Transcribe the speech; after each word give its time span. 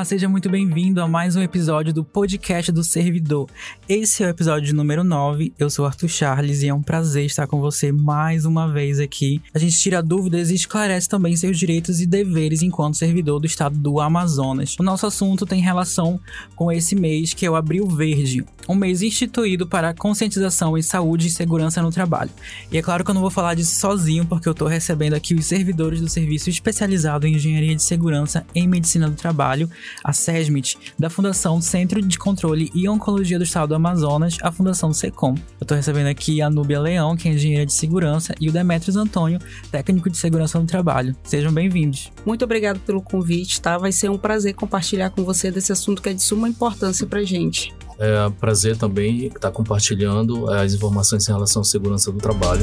Olá, 0.00 0.04
seja 0.06 0.30
muito 0.30 0.48
bem-vindo 0.48 1.02
a 1.02 1.06
mais 1.06 1.36
um 1.36 1.42
episódio 1.42 1.92
do 1.92 2.02
podcast 2.02 2.72
do 2.72 2.82
servidor. 2.82 3.50
Esse 3.86 4.22
é 4.22 4.26
o 4.26 4.30
episódio 4.30 4.74
número 4.74 5.04
9. 5.04 5.52
Eu 5.58 5.68
sou 5.68 5.84
Arthur 5.84 6.08
Charles 6.08 6.62
e 6.62 6.68
é 6.68 6.72
um 6.72 6.80
prazer 6.80 7.26
estar 7.26 7.46
com 7.46 7.60
você 7.60 7.92
mais 7.92 8.46
uma 8.46 8.66
vez 8.66 8.98
aqui. 8.98 9.42
A 9.52 9.58
gente 9.58 9.78
tira 9.78 10.02
dúvidas 10.02 10.50
e 10.50 10.54
esclarece 10.54 11.06
também 11.06 11.36
seus 11.36 11.58
direitos 11.58 12.00
e 12.00 12.06
deveres 12.06 12.62
enquanto 12.62 12.96
servidor 12.96 13.40
do 13.40 13.46
estado 13.46 13.76
do 13.76 14.00
Amazonas. 14.00 14.74
O 14.80 14.82
nosso 14.82 15.04
assunto 15.04 15.44
tem 15.44 15.60
relação 15.60 16.18
com 16.56 16.72
esse 16.72 16.96
mês 16.96 17.34
que 17.34 17.44
é 17.44 17.50
o 17.50 17.54
Abril 17.54 17.86
Verde, 17.86 18.42
um 18.66 18.74
mês 18.74 19.02
instituído 19.02 19.66
para 19.66 19.92
conscientização 19.92 20.78
em 20.78 20.82
saúde 20.82 21.26
e 21.26 21.30
segurança 21.30 21.82
no 21.82 21.90
trabalho. 21.90 22.30
E 22.72 22.78
é 22.78 22.82
claro 22.82 23.04
que 23.04 23.10
eu 23.10 23.14
não 23.14 23.20
vou 23.20 23.30
falar 23.30 23.52
disso 23.52 23.78
sozinho, 23.78 24.24
porque 24.24 24.48
eu 24.48 24.52
estou 24.52 24.66
recebendo 24.66 25.12
aqui 25.12 25.34
os 25.34 25.44
servidores 25.44 26.00
do 26.00 26.08
Serviço 26.08 26.48
Especializado 26.48 27.26
em 27.26 27.34
Engenharia 27.34 27.76
de 27.76 27.82
Segurança 27.82 28.46
em 28.54 28.66
Medicina 28.66 29.10
do 29.10 29.16
Trabalho, 29.16 29.68
a 30.04 30.12
SESMIT, 30.12 30.78
da 30.98 31.10
Fundação 31.10 31.60
Centro 31.60 32.00
de 32.02 32.18
Controle 32.18 32.70
e 32.74 32.88
Oncologia 32.88 33.38
do 33.38 33.44
Estado 33.44 33.70
do 33.70 33.74
Amazonas, 33.74 34.36
a 34.42 34.50
Fundação 34.50 34.92
SECOM. 34.92 35.34
Eu 35.34 35.62
estou 35.62 35.76
recebendo 35.76 36.06
aqui 36.06 36.42
a 36.42 36.50
Núbia 36.50 36.80
Leão, 36.80 37.16
que 37.16 37.28
é 37.28 37.32
engenheira 37.32 37.66
de 37.66 37.72
segurança, 37.72 38.34
e 38.40 38.48
o 38.48 38.52
Demetrios 38.52 38.96
Antônio, 38.96 39.38
técnico 39.70 40.10
de 40.10 40.18
segurança 40.18 40.58
no 40.58 40.66
trabalho. 40.66 41.14
Sejam 41.24 41.52
bem-vindos. 41.52 42.10
Muito 42.24 42.44
obrigado 42.44 42.80
pelo 42.80 43.02
convite, 43.02 43.60
tá? 43.60 43.78
Vai 43.78 43.92
ser 43.92 44.10
um 44.10 44.18
prazer 44.18 44.54
compartilhar 44.54 45.10
com 45.10 45.24
você 45.24 45.50
desse 45.50 45.72
assunto 45.72 46.02
que 46.02 46.08
é 46.08 46.12
de 46.12 46.22
suma 46.22 46.48
importância 46.48 47.06
pra 47.06 47.22
gente. 47.22 47.72
É 47.98 48.26
um 48.26 48.32
prazer 48.32 48.76
também 48.78 49.26
estar 49.26 49.50
compartilhando 49.50 50.50
as 50.50 50.72
informações 50.72 51.28
em 51.28 51.32
relação 51.32 51.60
à 51.60 51.64
segurança 51.64 52.10
do 52.10 52.18
trabalho. 52.18 52.62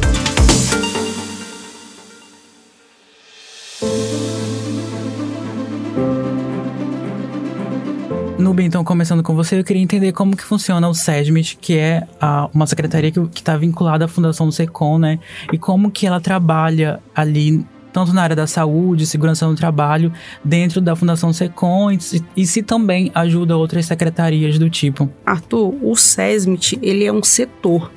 Então, 8.67 8.83
começando 8.83 9.23
com 9.23 9.33
você, 9.33 9.57
eu 9.57 9.63
queria 9.63 9.81
entender 9.81 10.11
como 10.11 10.35
que 10.35 10.43
funciona 10.43 10.87
o 10.89 10.93
SESMIT, 10.93 11.57
que 11.59 11.77
é 11.77 12.05
a, 12.19 12.49
uma 12.53 12.67
secretaria 12.67 13.11
que 13.11 13.19
está 13.33 13.55
vinculada 13.55 14.05
à 14.05 14.07
Fundação 14.07 14.45
do 14.45 14.51
SECOM, 14.51 14.99
né? 14.99 15.19
E 15.51 15.57
como 15.57 15.89
que 15.89 16.05
ela 16.05 16.19
trabalha 16.19 16.99
ali 17.15 17.65
tanto 17.97 18.13
na 18.13 18.21
área 18.21 18.35
da 18.35 18.45
saúde, 18.45 19.07
segurança 19.07 19.47
no 19.47 19.55
trabalho, 19.55 20.13
dentro 20.43 20.79
da 20.79 20.95
Fundação 20.95 21.33
SECOM 21.33 21.91
e 21.91 21.97
e 22.35 22.45
se 22.45 22.61
também 22.61 23.11
ajuda 23.15 23.57
outras 23.57 23.87
secretarias 23.87 24.59
do 24.59 24.69
tipo. 24.69 25.09
Arthur, 25.25 25.73
o 25.81 25.95
SESMIT, 25.95 26.77
ele 26.83 27.05
é 27.05 27.11
um 27.11 27.23
setor. 27.23 27.91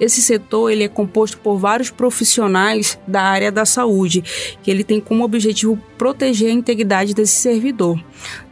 Esse 0.00 0.22
setor, 0.22 0.70
ele 0.70 0.84
é 0.84 0.88
composto 0.88 1.36
por 1.36 1.58
vários 1.58 1.90
profissionais 1.90 2.98
da 3.06 3.20
área 3.20 3.52
da 3.52 3.66
saúde, 3.66 4.24
que 4.62 4.70
ele 4.70 4.82
tem 4.82 4.98
como 4.98 5.22
objetivo 5.22 5.78
proteger 5.98 6.48
a 6.48 6.54
integridade 6.54 7.12
desse 7.12 7.34
servidor. 7.34 8.02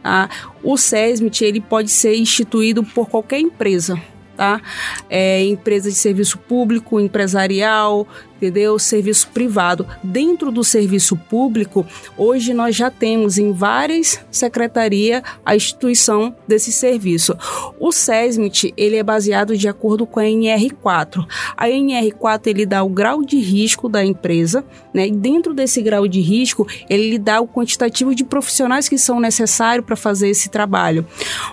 Tá? 0.03 0.29
O 0.61 0.77
SESMIT, 0.77 1.43
ele 1.43 1.61
pode 1.61 1.89
ser 1.89 2.15
instituído 2.15 2.83
por 2.83 3.09
qualquer 3.09 3.39
empresa, 3.39 3.99
tá? 4.37 4.61
É, 5.09 5.43
empresa 5.45 5.89
de 5.89 5.95
serviço 5.95 6.37
público, 6.37 6.99
empresarial, 6.99 8.07
entendeu? 8.41 8.79
Serviço 8.79 9.27
privado. 9.27 9.85
Dentro 10.03 10.51
do 10.51 10.63
serviço 10.63 11.15
público, 11.15 11.85
hoje 12.17 12.53
nós 12.55 12.75
já 12.75 12.89
temos 12.89 13.37
em 13.37 13.51
várias 13.51 14.19
secretarias 14.31 15.21
a 15.45 15.55
instituição 15.55 16.35
desse 16.47 16.71
serviço. 16.71 17.37
O 17.79 17.91
SESMIT, 17.91 18.73
ele 18.75 18.95
é 18.95 19.03
baseado 19.03 19.55
de 19.55 19.67
acordo 19.67 20.07
com 20.07 20.19
a 20.19 20.23
NR4. 20.23 21.23
A 21.55 21.67
NR4, 21.67 22.47
ele 22.47 22.65
dá 22.65 22.83
o 22.83 22.89
grau 22.89 23.23
de 23.23 23.37
risco 23.39 23.87
da 23.87 24.03
empresa, 24.03 24.65
né? 24.91 25.07
E 25.07 25.11
dentro 25.11 25.53
desse 25.53 25.81
grau 25.81 26.07
de 26.07 26.19
risco, 26.19 26.67
ele 26.89 27.19
dá 27.19 27.39
o 27.39 27.47
quantitativo 27.47 28.15
de 28.15 28.23
profissionais 28.23 28.89
que 28.89 28.97
são 28.97 29.19
necessários 29.19 29.85
para 29.85 29.95
fazer 29.95 30.29
esse 30.29 30.49
trabalho. 30.49 31.05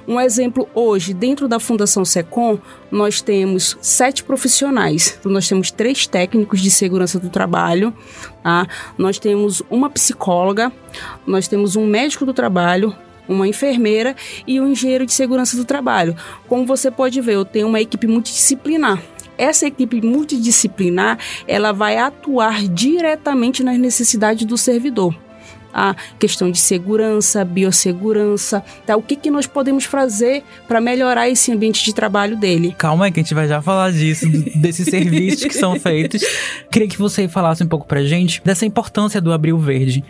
Um 0.07 0.19
exemplo 0.19 0.67
hoje, 0.75 1.13
dentro 1.13 1.47
da 1.47 1.61
Fundação 1.61 2.05
SECOM, 2.05 2.59
nós 2.91 3.21
temos 3.21 3.77
sete 3.81 4.23
profissionais. 4.25 5.17
Então, 5.19 5.31
nós 5.31 5.49
temos 5.49 5.71
três 5.71 6.07
técnicos 6.07 6.61
de 6.61 6.71
segurança 6.71 7.19
do 7.19 7.29
trabalho, 7.29 7.95
tá? 8.43 8.67
nós 8.97 9.19
temos 9.19 9.63
uma 9.71 9.91
psicóloga, 9.91 10.73
nós 11.27 11.49
temos 11.49 11.77
um 11.77 11.87
médico 11.87 12.25
do 12.25 12.33
trabalho, 12.33 12.95
uma 13.29 13.47
enfermeira 13.47 14.17
e 14.47 14.61
um 14.61 14.69
engenheiro 14.69 15.05
de 15.05 15.13
segurança 15.13 15.57
do 15.57 15.65
trabalho. 15.65 16.17
Como 16.49 16.65
você 16.65 16.91
pode 16.91 17.21
ver, 17.21 17.35
eu 17.35 17.45
tenho 17.45 17.69
uma 17.69 17.81
equipe 17.81 18.07
multidisciplinar. 18.07 19.03
Essa 19.37 19.67
equipe 19.67 20.01
multidisciplinar, 20.01 21.19
ela 21.47 21.73
vai 21.73 21.99
atuar 21.99 22.63
diretamente 22.67 23.63
nas 23.63 23.79
necessidades 23.79 24.45
do 24.45 24.57
servidor 24.57 25.15
a 25.73 25.95
questão 26.19 26.51
de 26.51 26.59
segurança, 26.59 27.45
biossegurança, 27.45 28.63
tá? 28.87 28.97
O 28.97 29.03
que, 29.03 29.17
que 29.17 29.31
nós 29.31 29.47
podemos 29.47 29.85
fazer 29.85 30.43
para 30.67 30.81
melhorar 30.81 31.29
esse 31.29 31.53
ambiente 31.53 31.85
de 31.85 31.95
trabalho 31.95 32.37
dele? 32.37 32.75
Calma 32.77 33.07
aí 33.07 33.13
que 33.13 33.21
a 33.21 33.23
gente 33.23 33.35
vai 33.35 33.49
já 33.49 33.61
falar 33.63 33.93
disso, 33.93 34.27
desses 34.57 34.87
serviços 34.91 35.45
que 35.45 35.55
são 35.55 35.79
feitos. 35.79 36.23
Queria 36.71 36.89
que 36.89 36.99
você 36.99 37.29
falasse 37.29 37.63
um 37.63 37.69
pouco 37.69 37.87
pra 37.87 38.03
gente 38.03 38.43
dessa 38.45 38.67
importância 38.67 39.21
do 39.21 39.33
Abril 39.33 39.59
Verde. 39.59 40.05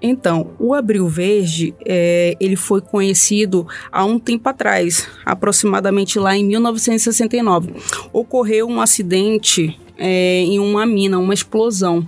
Então, 0.00 0.50
o 0.58 0.74
Abril 0.74 1.08
Verde, 1.08 1.74
é, 1.84 2.36
ele 2.38 2.56
foi 2.56 2.80
conhecido 2.80 3.66
há 3.90 4.04
um 4.04 4.18
tempo 4.18 4.48
atrás, 4.48 5.08
aproximadamente 5.24 6.18
lá 6.18 6.36
em 6.36 6.44
1969. 6.44 7.74
Ocorreu 8.12 8.68
um 8.68 8.80
acidente 8.80 9.78
é, 9.96 10.40
em 10.40 10.58
uma 10.58 10.84
mina, 10.84 11.18
uma 11.18 11.34
explosão. 11.34 12.06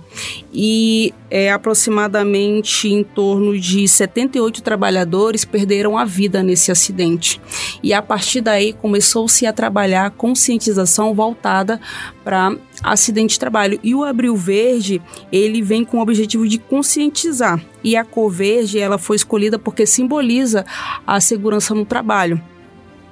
E 0.53 1.13
é, 1.29 1.51
aproximadamente 1.51 2.87
em 2.87 3.03
torno 3.03 3.57
de 3.59 3.87
78 3.87 4.61
trabalhadores 4.61 5.45
perderam 5.45 5.97
a 5.97 6.05
vida 6.05 6.41
nesse 6.43 6.71
acidente. 6.71 7.39
E 7.81 7.93
a 7.93 8.01
partir 8.01 8.41
daí 8.41 8.73
começou-se 8.73 9.45
a 9.45 9.53
trabalhar 9.53 10.05
a 10.05 10.09
conscientização 10.09 11.13
voltada 11.13 11.79
para 12.23 12.55
acidente 12.83 13.33
de 13.33 13.39
trabalho. 13.39 13.79
E 13.83 13.95
o 13.95 14.03
Abril 14.03 14.35
Verde, 14.35 15.01
ele 15.31 15.61
vem 15.61 15.83
com 15.83 15.97
o 15.97 16.01
objetivo 16.01 16.47
de 16.47 16.57
conscientizar. 16.57 17.63
E 17.83 17.95
a 17.95 18.03
cor 18.03 18.29
verde, 18.29 18.79
ela 18.79 18.97
foi 18.97 19.15
escolhida 19.15 19.57
porque 19.57 19.85
simboliza 19.85 20.65
a 21.05 21.19
segurança 21.19 21.73
no 21.73 21.85
trabalho 21.85 22.41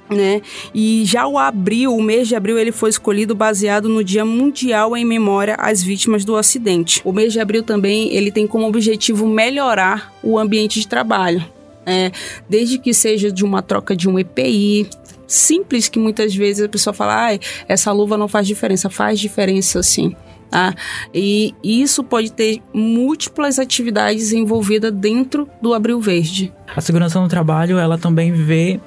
né? 0.08 0.40
E 0.74 1.04
já 1.04 1.26
o 1.26 1.38
abril, 1.38 1.94
o 1.94 2.02
mês 2.02 2.28
de 2.28 2.36
abril, 2.36 2.58
ele 2.58 2.72
foi 2.72 2.90
escolhido 2.90 3.34
baseado 3.34 3.88
no 3.88 4.02
Dia 4.04 4.24
Mundial 4.24 4.96
em 4.96 5.04
memória 5.04 5.54
às 5.58 5.82
vítimas 5.82 6.24
do 6.24 6.36
acidente. 6.36 7.00
O 7.04 7.12
mês 7.12 7.32
de 7.32 7.40
abril 7.40 7.62
também 7.62 8.14
ele 8.14 8.30
tem 8.30 8.46
como 8.46 8.66
objetivo 8.66 9.26
melhorar 9.26 10.12
o 10.22 10.38
ambiente 10.38 10.80
de 10.80 10.86
trabalho, 10.86 11.44
né? 11.84 12.12
desde 12.48 12.78
que 12.78 12.92
seja 12.94 13.30
de 13.30 13.44
uma 13.44 13.62
troca 13.62 13.96
de 13.96 14.08
um 14.08 14.18
EPI, 14.18 14.88
simples 15.26 15.88
que 15.88 15.98
muitas 15.98 16.34
vezes 16.34 16.64
a 16.64 16.68
pessoa 16.68 16.94
fala, 16.94 17.30
ah, 17.30 17.38
essa 17.68 17.90
luva 17.92 18.16
não 18.16 18.28
faz 18.28 18.46
diferença, 18.46 18.88
faz 18.88 19.18
diferença 19.18 19.82
sim. 19.82 20.14
Tá? 20.48 20.72
E 21.12 21.54
isso 21.62 22.04
pode 22.04 22.30
ter 22.30 22.62
múltiplas 22.72 23.58
atividades 23.58 24.32
envolvidas 24.32 24.92
dentro 24.92 25.48
do 25.60 25.74
Abril 25.74 26.00
Verde. 26.00 26.52
A 26.74 26.80
segurança 26.80 27.20
no 27.20 27.26
trabalho, 27.26 27.78
ela 27.78 27.98
também 27.98 28.32
vê 28.32 28.80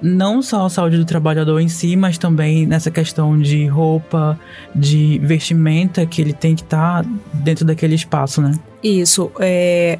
não 0.00 0.42
só 0.42 0.66
a 0.66 0.70
saúde 0.70 0.96
do 0.98 1.04
trabalhador 1.04 1.60
em 1.60 1.68
si, 1.68 1.96
mas 1.96 2.18
também 2.18 2.66
nessa 2.66 2.90
questão 2.90 3.38
de 3.38 3.66
roupa, 3.66 4.38
de 4.74 5.18
vestimenta 5.22 6.04
que 6.06 6.20
ele 6.20 6.32
tem 6.32 6.54
que 6.54 6.62
estar 6.62 7.02
tá 7.02 7.10
dentro 7.32 7.64
daquele 7.64 7.94
espaço, 7.94 8.40
né? 8.40 8.58
Isso. 8.82 9.30
É, 9.40 9.98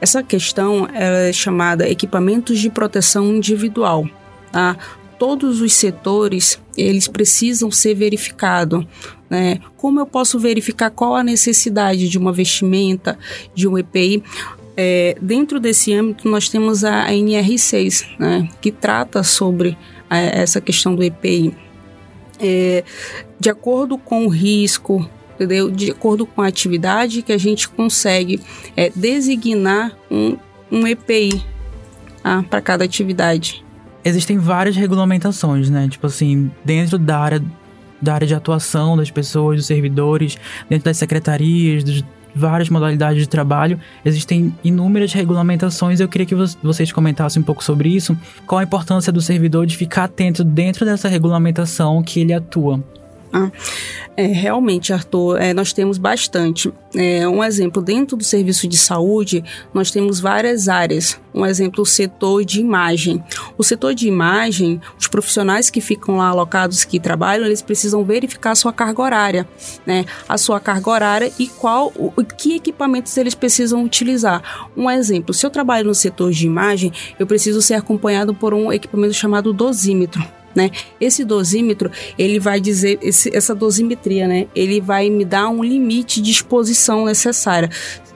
essa 0.00 0.22
questão 0.22 0.88
é 0.92 1.32
chamada 1.32 1.88
equipamentos 1.88 2.58
de 2.58 2.68
proteção 2.68 3.26
individual. 3.34 4.06
Tá? 4.52 4.76
Todos 5.18 5.60
os 5.60 5.72
setores 5.72 6.60
eles 6.76 7.08
precisam 7.08 7.70
ser 7.70 7.94
verificados. 7.94 8.84
Né? 9.28 9.60
Como 9.76 10.00
eu 10.00 10.06
posso 10.06 10.38
verificar 10.38 10.90
qual 10.90 11.14
a 11.14 11.24
necessidade 11.24 12.08
de 12.08 12.18
uma 12.18 12.32
vestimenta, 12.32 13.18
de 13.54 13.66
um 13.66 13.76
EPI? 13.76 14.22
É, 14.80 15.16
dentro 15.20 15.58
desse 15.58 15.92
âmbito, 15.92 16.28
nós 16.28 16.48
temos 16.48 16.84
a, 16.84 17.06
a 17.06 17.10
NR6, 17.10 18.06
né, 18.16 18.48
que 18.60 18.70
trata 18.70 19.24
sobre 19.24 19.76
a, 20.08 20.18
essa 20.18 20.60
questão 20.60 20.94
do 20.94 21.02
EPI. 21.02 21.52
É, 22.38 22.84
de 23.40 23.50
acordo 23.50 23.98
com 23.98 24.26
o 24.26 24.28
risco, 24.28 25.10
entendeu? 25.34 25.68
de 25.68 25.90
acordo 25.90 26.24
com 26.24 26.42
a 26.42 26.46
atividade, 26.46 27.22
que 27.22 27.32
a 27.32 27.38
gente 27.38 27.68
consegue 27.68 28.40
é, 28.76 28.88
designar 28.94 29.98
um, 30.08 30.36
um 30.70 30.86
EPI 30.86 31.44
tá, 32.22 32.44
para 32.48 32.60
cada 32.60 32.84
atividade. 32.84 33.64
Existem 34.04 34.38
várias 34.38 34.76
regulamentações, 34.76 35.68
né? 35.68 35.88
Tipo 35.88 36.06
assim, 36.06 36.52
dentro 36.64 36.96
da 36.98 37.18
área 37.18 37.44
da 38.00 38.14
área 38.14 38.28
de 38.28 38.34
atuação 38.34 38.96
das 38.96 39.10
pessoas, 39.10 39.56
dos 39.56 39.66
servidores, 39.66 40.38
dentro 40.70 40.84
das 40.84 40.96
secretarias, 40.96 41.82
dos, 41.82 42.04
várias 42.38 42.68
modalidades 42.68 43.22
de 43.22 43.28
trabalho, 43.28 43.78
existem 44.04 44.54
inúmeras 44.62 45.12
regulamentações. 45.12 46.00
Eu 46.00 46.08
queria 46.08 46.26
que 46.26 46.34
vocês 46.62 46.92
comentassem 46.92 47.42
um 47.42 47.44
pouco 47.44 47.62
sobre 47.62 47.88
isso. 47.88 48.16
Qual 48.46 48.58
a 48.58 48.64
importância 48.64 49.12
do 49.12 49.20
servidor 49.20 49.66
de 49.66 49.76
ficar 49.76 50.04
atento 50.04 50.44
dentro 50.44 50.84
dessa 50.84 51.08
regulamentação 51.08 52.02
que 52.02 52.20
ele 52.20 52.32
atua? 52.32 52.82
Ah, 53.32 53.50
é, 54.16 54.26
realmente, 54.26 54.92
Arthur, 54.92 55.40
é, 55.40 55.54
nós 55.54 55.72
temos 55.72 55.96
bastante. 55.96 56.72
É, 56.96 57.28
um 57.28 57.44
exemplo, 57.44 57.80
dentro 57.80 58.16
do 58.16 58.24
serviço 58.24 58.66
de 58.66 58.76
saúde, 58.76 59.44
nós 59.72 59.90
temos 59.90 60.18
várias 60.18 60.68
áreas. 60.68 61.20
Um 61.32 61.46
exemplo, 61.46 61.82
o 61.82 61.86
setor 61.86 62.44
de 62.44 62.58
imagem. 62.58 63.22
O 63.56 63.62
setor 63.62 63.94
de 63.94 64.08
imagem, 64.08 64.80
os 64.98 65.06
profissionais 65.06 65.70
que 65.70 65.80
ficam 65.80 66.16
lá 66.16 66.28
alocados, 66.28 66.84
que 66.84 66.98
trabalham, 66.98 67.46
eles 67.46 67.62
precisam 67.62 68.04
verificar 68.04 68.52
a 68.52 68.56
sua 68.56 68.72
carga 68.72 69.02
horária, 69.02 69.48
né? 69.86 70.04
A 70.28 70.36
sua 70.36 70.58
carga 70.58 70.90
horária 70.90 71.32
e 71.38 71.46
qual, 71.46 71.92
o, 71.94 72.10
que 72.24 72.56
equipamentos 72.56 73.16
eles 73.16 73.34
precisam 73.34 73.84
utilizar. 73.84 74.68
Um 74.76 74.90
exemplo, 74.90 75.32
se 75.32 75.46
eu 75.46 75.50
trabalho 75.50 75.86
no 75.86 75.94
setor 75.94 76.32
de 76.32 76.44
imagem, 76.46 76.92
eu 77.18 77.26
preciso 77.26 77.62
ser 77.62 77.74
acompanhado 77.74 78.34
por 78.34 78.52
um 78.52 78.72
equipamento 78.72 79.14
chamado 79.14 79.52
dosímetro. 79.52 80.37
Né? 80.58 80.72
Esse 81.00 81.24
dosímetro, 81.24 81.88
ele 82.18 82.40
vai 82.40 82.60
dizer, 82.60 82.98
esse, 83.00 83.34
essa 83.34 83.54
dosimetria, 83.54 84.26
né? 84.26 84.48
Ele 84.56 84.80
vai 84.80 85.08
me 85.08 85.24
dar 85.24 85.48
um 85.48 85.62
limite 85.62 86.20
de 86.20 86.32
exposição 86.32 87.04
necessária. 87.04 87.70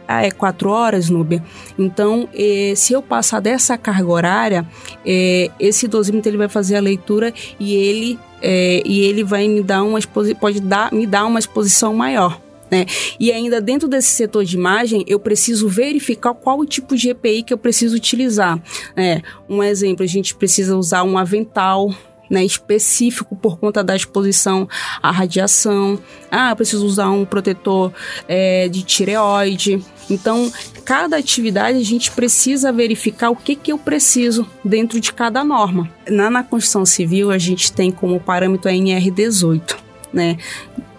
Ah, 0.09 0.27
é 0.27 0.31
quatro 0.33 0.69
horas, 0.69 1.09
Núbia. 1.09 1.41
Então, 1.79 2.29
eh, 2.35 2.73
se 2.75 2.93
eu 2.93 3.00
passar 3.00 3.39
dessa 3.39 3.79
carga 3.79 4.11
horária, 4.11 4.67
eh, 5.06 5.53
esse 5.61 5.87
dosímetro 5.87 6.31
ele 6.31 6.37
vai 6.37 6.49
fazer 6.49 6.75
a 6.75 6.81
leitura 6.81 7.33
e 7.61 7.77
ele, 7.77 8.19
eh, 8.43 8.83
e 8.85 9.03
ele 9.03 9.23
vai 9.23 9.47
me 9.47 9.62
dar 9.62 9.85
uma 9.85 10.00
pode 10.41 10.61
dar, 10.61 10.93
me 10.93 11.06
dar 11.06 11.25
uma 11.25 11.38
exposição 11.38 11.95
maior. 11.95 12.41
Né? 12.73 12.87
E 13.21 13.31
ainda 13.31 13.61
dentro 13.61 13.87
desse 13.87 14.09
setor 14.09 14.45
de 14.45 14.56
imagem, 14.56 15.05
eu 15.06 15.21
preciso 15.21 15.69
verificar 15.69 16.33
qual 16.33 16.59
o 16.59 16.67
tipo 16.67 16.97
de 16.97 17.11
EPI 17.11 17.43
que 17.43 17.53
eu 17.53 17.59
preciso 17.59 17.95
utilizar. 17.95 18.59
Né? 18.97 19.21
Um 19.47 19.62
exemplo, 19.62 20.03
a 20.03 20.09
gente 20.09 20.35
precisa 20.35 20.75
usar 20.75 21.05
um 21.05 21.19
avental, 21.19 21.95
né, 22.32 22.43
específico 22.43 23.37
por 23.37 23.58
conta 23.58 23.84
da 23.84 23.94
exposição 23.94 24.67
à 25.02 25.11
radiação. 25.11 25.99
Ah, 26.31 26.56
preciso 26.56 26.87
usar 26.87 27.11
um 27.11 27.26
protetor 27.26 27.93
é, 28.26 28.70
de 28.70 28.82
tireoide. 28.82 29.84
Então, 30.08 30.50
cada 30.82 31.19
atividade 31.19 31.76
a 31.76 31.84
gente 31.84 32.11
precisa 32.11 32.73
verificar 32.73 33.29
o 33.29 33.37
que, 33.37 33.55
que 33.55 33.70
eu 33.70 33.79
preciso 33.79 34.49
dentro 34.64 34.99
de 34.99 35.12
cada 35.12 35.44
norma. 35.44 35.90
Na, 36.08 36.31
na 36.31 36.43
Constituição 36.43 36.87
Civil, 36.87 37.31
a 37.31 37.37
gente 37.37 37.70
tem 37.70 37.93
como 37.93 38.19
parâmetro 38.19 38.70
a 38.70 38.73
NR18, 38.73 39.76
né? 40.11 40.38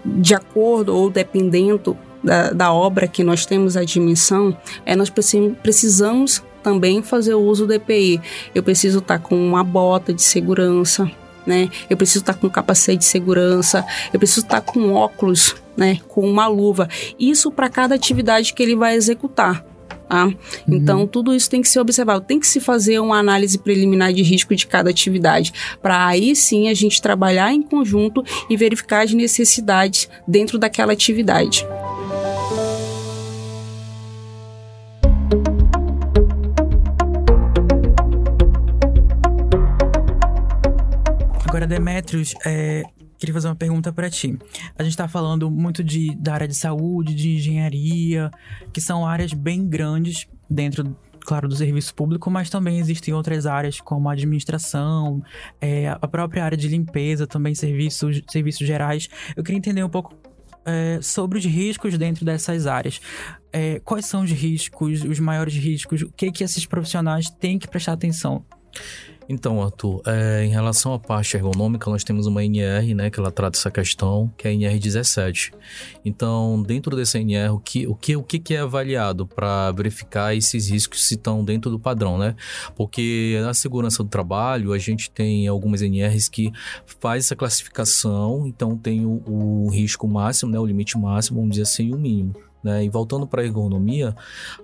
De 0.05 0.35
acordo 0.35 0.95
ou 0.95 1.09
dependendo 1.09 1.97
da, 2.23 2.51
da 2.51 2.71
obra 2.71 3.07
que 3.07 3.23
nós 3.23 3.43
temos 3.43 3.75
a 3.75 3.83
dimensão, 3.83 4.55
é, 4.85 4.95
nós 4.95 5.09
precisamos 5.09 6.43
também 6.61 7.01
fazer 7.01 7.33
o 7.33 7.41
uso 7.41 7.65
do 7.65 7.73
EPI. 7.73 8.21
Eu 8.53 8.61
preciso 8.61 8.99
estar 8.99 9.17
com 9.17 9.35
uma 9.35 9.63
bota 9.63 10.13
de 10.13 10.21
segurança, 10.21 11.11
né? 11.45 11.69
Eu 11.89 11.97
preciso 11.97 12.19
estar 12.19 12.33
com 12.33 12.49
capacete 12.49 12.99
de 12.99 13.05
segurança, 13.05 13.85
eu 14.11 14.19
preciso 14.19 14.41
estar 14.41 14.61
com 14.61 14.93
óculos, 14.93 15.55
né? 15.75 15.99
Com 16.07 16.21
uma 16.21 16.47
luva. 16.47 16.87
Isso 17.19 17.51
para 17.51 17.69
cada 17.69 17.95
atividade 17.95 18.53
que 18.53 18.63
ele 18.63 18.75
vai 18.75 18.95
executar. 18.95 19.65
Tá? 20.07 20.25
Uhum. 20.25 20.33
Então, 20.67 21.07
tudo 21.07 21.33
isso 21.33 21.49
tem 21.49 21.61
que 21.61 21.67
ser 21.67 21.79
observado. 21.79 22.21
Tem 22.21 22.39
que 22.39 22.45
se 22.45 22.59
fazer 22.59 22.99
uma 22.99 23.17
análise 23.17 23.57
preliminar 23.57 24.13
de 24.13 24.21
risco 24.21 24.55
de 24.55 24.67
cada 24.67 24.89
atividade, 24.89 25.51
para 25.81 26.05
aí 26.05 26.35
sim 26.35 26.69
a 26.69 26.73
gente 26.73 27.01
trabalhar 27.01 27.51
em 27.51 27.63
conjunto 27.63 28.23
e 28.47 28.55
verificar 28.55 29.03
as 29.03 29.13
necessidades 29.13 30.07
dentro 30.27 30.59
daquela 30.59 30.93
atividade. 30.93 31.65
Demetrios, 41.73 42.35
é, 42.45 42.83
queria 43.17 43.33
fazer 43.33 43.47
uma 43.47 43.55
pergunta 43.55 43.91
para 43.91 44.07
ti. 44.07 44.37
A 44.77 44.83
gente 44.83 44.91
está 44.91 45.07
falando 45.07 45.49
muito 45.49 45.83
de, 45.83 46.15
da 46.15 46.35
área 46.35 46.47
de 46.47 46.53
saúde, 46.53 47.15
de 47.15 47.37
engenharia, 47.37 48.29
que 48.71 48.79
são 48.79 49.07
áreas 49.07 49.33
bem 49.33 49.67
grandes 49.67 50.27
dentro 50.47 50.95
claro, 51.21 51.47
do 51.47 51.55
serviço 51.55 51.95
público, 51.95 52.29
mas 52.29 52.47
também 52.47 52.77
existem 52.77 53.11
outras 53.11 53.47
áreas 53.47 53.81
como 53.81 54.07
a 54.07 54.13
administração, 54.13 55.23
é, 55.59 55.89
a 55.89 56.07
própria 56.07 56.45
área 56.45 56.55
de 56.55 56.67
limpeza, 56.67 57.25
também 57.25 57.55
serviços, 57.55 58.21
serviços 58.29 58.67
gerais. 58.67 59.09
Eu 59.35 59.43
queria 59.43 59.57
entender 59.57 59.83
um 59.83 59.89
pouco 59.89 60.15
é, 60.63 60.99
sobre 61.01 61.39
os 61.39 61.45
riscos 61.45 61.97
dentro 61.97 62.23
dessas 62.23 62.67
áreas. 62.67 63.01
É, 63.51 63.79
quais 63.79 64.05
são 64.05 64.21
os 64.21 64.31
riscos, 64.31 65.03
os 65.03 65.19
maiores 65.19 65.55
riscos? 65.55 66.03
O 66.03 66.11
que, 66.11 66.31
que 66.31 66.43
esses 66.43 66.67
profissionais 66.67 67.31
têm 67.31 67.57
que 67.57 67.67
prestar 67.67 67.93
atenção? 67.93 68.45
Então, 69.27 69.61
Arthur, 69.61 70.01
é, 70.05 70.43
em 70.43 70.49
relação 70.49 70.93
à 70.93 70.99
parte 70.99 71.35
ergonômica, 71.35 71.89
nós 71.89 72.03
temos 72.03 72.27
uma 72.27 72.43
NR, 72.43 72.93
né, 72.93 73.09
que 73.09 73.19
ela 73.19 73.31
trata 73.31 73.57
essa 73.57 73.71
questão, 73.71 74.31
que 74.37 74.47
é 74.47 74.51
a 74.51 74.53
NR17. 74.53 75.53
Então, 76.03 76.61
dentro 76.61 76.95
dessa 76.95 77.19
NR, 77.19 77.49
o 77.49 77.59
que, 77.59 77.87
o 77.87 77.95
que, 77.95 78.15
o 78.15 78.23
que 78.23 78.53
é 78.53 78.59
avaliado 78.59 79.25
para 79.25 79.71
verificar 79.71 80.35
esses 80.35 80.69
riscos 80.69 81.07
se 81.07 81.15
estão 81.15 81.43
dentro 81.43 81.71
do 81.71 81.79
padrão, 81.79 82.17
né? 82.17 82.35
Porque 82.75 83.39
na 83.41 83.53
segurança 83.53 84.03
do 84.03 84.09
trabalho, 84.09 84.73
a 84.73 84.77
gente 84.77 85.09
tem 85.09 85.47
algumas 85.47 85.81
NRs 85.81 86.27
que 86.27 86.51
faz 86.99 87.25
essa 87.25 87.35
classificação, 87.35 88.45
então 88.45 88.77
tem 88.77 89.05
o, 89.05 89.23
o 89.25 89.69
risco 89.69 90.07
máximo, 90.07 90.51
né, 90.51 90.59
o 90.59 90.65
limite 90.65 90.97
máximo, 90.97 91.37
vamos 91.37 91.51
dizer 91.51 91.63
assim, 91.63 91.93
o 91.93 91.97
mínimo. 91.97 92.35
Né? 92.63 92.85
E 92.85 92.89
voltando 92.89 93.27
para 93.27 93.41
a 93.41 93.45
ergonomia, 93.45 94.15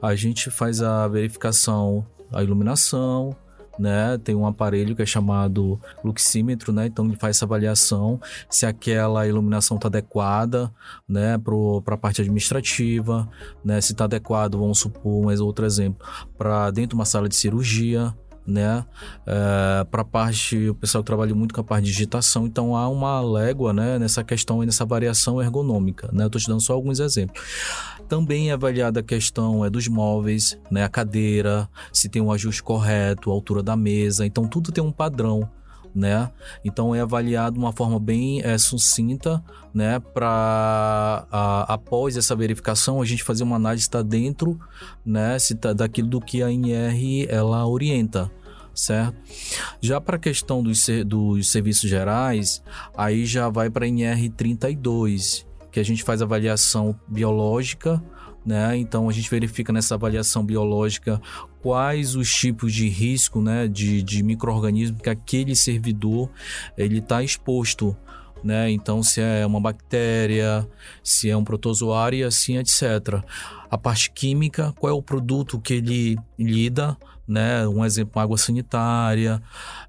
a 0.01 0.15
gente 0.15 0.49
faz 0.49 0.81
a 0.81 1.07
verificação, 1.07 2.05
a 2.31 2.41
iluminação, 2.43 3.35
né? 3.79 4.17
Tem 4.23 4.35
um 4.35 4.45
aparelho 4.45 4.95
que 4.95 5.01
é 5.01 5.05
chamado 5.05 5.79
luxímetro, 6.03 6.73
né? 6.73 6.87
Então 6.87 7.05
ele 7.05 7.15
faz 7.15 7.37
essa 7.37 7.45
avaliação 7.45 8.19
se 8.49 8.65
aquela 8.65 9.25
iluminação 9.25 9.77
está 9.77 9.87
adequada, 9.87 10.71
né? 11.07 11.37
Para 11.83 11.95
a 11.95 11.97
parte 11.97 12.21
administrativa, 12.21 13.27
né? 13.63 13.79
Se 13.79 13.93
está 13.93 14.03
adequado, 14.03 14.57
vamos 14.57 14.79
supor, 14.79 15.25
um 15.25 15.43
outro 15.43 15.65
exemplo, 15.65 16.05
para 16.37 16.69
dentro 16.71 16.89
de 16.89 16.95
uma 16.95 17.05
sala 17.05 17.29
de 17.29 17.35
cirurgia, 17.35 18.13
né? 18.49 18.83
É, 19.25 19.85
para 19.85 20.01
a 20.01 20.05
parte, 20.05 20.69
o 20.69 20.75
pessoal 20.75 21.03
trabalha 21.03 21.35
muito 21.35 21.53
com 21.53 21.61
a 21.61 21.63
parte 21.63 21.85
de 21.85 21.91
digitação, 21.91 22.47
então 22.47 22.75
há 22.75 22.89
uma 22.89 23.21
légua, 23.21 23.71
né? 23.71 23.99
Nessa 23.99 24.23
questão 24.23 24.63
e 24.63 24.65
nessa 24.65 24.85
variação 24.85 25.41
ergonômica, 25.41 26.09
né? 26.11 26.23
Eu 26.23 26.27
estou 26.27 26.41
te 26.41 26.47
dando 26.47 26.61
só 26.61 26.73
alguns 26.73 26.99
exemplos. 26.99 27.41
Também 28.07 28.49
é 28.49 28.53
avaliada 28.53 29.01
a 29.01 29.03
questão 29.03 29.63
é 29.63 29.69
dos 29.69 29.87
móveis, 29.87 30.57
né? 30.71 30.83
A 30.83 30.89
cadeira, 30.89 31.69
se 31.93 32.09
tem 32.09 32.21
um 32.21 32.31
ajuste 32.31 32.63
correto, 32.63 33.29
a 33.29 33.33
altura 33.33 33.61
da 33.61 33.75
mesa, 33.75 34.25
então 34.25 34.47
tudo 34.47 34.71
tem 34.71 34.83
um 34.83 34.91
padrão, 34.91 35.47
né? 35.93 36.31
Então 36.63 36.95
é 36.95 37.01
avaliado 37.01 37.53
de 37.53 37.59
uma 37.59 37.71
forma 37.71 37.99
bem 37.99 38.41
é, 38.41 38.57
sucinta, 38.57 39.43
né? 39.73 39.99
Para 39.99 41.27
após 41.67 42.17
essa 42.17 42.35
verificação 42.35 43.01
a 43.01 43.05
gente 43.05 43.23
fazer 43.23 43.43
uma 43.43 43.55
análise 43.55 43.83
está 43.83 44.01
dentro, 44.01 44.59
né? 45.05 45.37
Se 45.37 45.55
tá 45.55 45.73
daquilo 45.73 46.07
do 46.07 46.21
que 46.21 46.41
a 46.41 46.51
NR 46.51 47.27
ela 47.29 47.65
orienta, 47.67 48.31
certo? 48.79 49.17
Já 49.81 49.99
para 49.99 50.15
a 50.15 50.19
questão 50.19 50.63
dos, 50.63 50.87
dos 51.05 51.51
serviços 51.51 51.89
gerais, 51.89 52.63
aí 52.95 53.25
já 53.25 53.49
vai 53.49 53.69
para 53.69 53.85
a 53.85 53.89
NR32, 53.89 55.45
que 55.71 55.79
a 55.79 55.83
gente 55.83 56.03
faz 56.03 56.21
avaliação 56.21 56.97
biológica, 57.07 58.01
né? 58.45 58.77
Então 58.77 59.09
a 59.09 59.11
gente 59.11 59.29
verifica 59.29 59.73
nessa 59.73 59.95
avaliação 59.95 60.45
biológica 60.45 61.21
quais 61.61 62.15
os 62.15 62.33
tipos 62.33 62.73
de 62.73 62.87
risco, 62.87 63.41
né, 63.41 63.67
de, 63.67 64.01
de 64.01 64.23
microorganismo 64.23 64.97
que 64.97 65.09
aquele 65.09 65.55
servidor 65.55 66.29
ele 66.77 66.99
está 66.99 67.21
exposto. 67.21 67.95
Né? 68.41 68.71
Então, 68.71 69.03
se 69.03 69.19
é 69.19 69.45
uma 69.45 69.59
bactéria, 69.59 70.65
se 71.03 71.29
é 71.29 71.35
um 71.35 71.43
protozoário 71.43 72.19
e 72.19 72.23
assim, 72.23 72.57
etc. 72.57 73.21
A 73.69 73.77
parte 73.77 74.09
química, 74.11 74.73
qual 74.79 74.89
é 74.89 74.95
o 74.95 75.01
produto 75.01 75.59
que 75.59 75.73
ele 75.73 76.17
lida, 76.37 76.97
né? 77.29 77.67
Um 77.67 77.85
exemplo, 77.85 78.21
água 78.21 78.37
sanitária, 78.37 79.41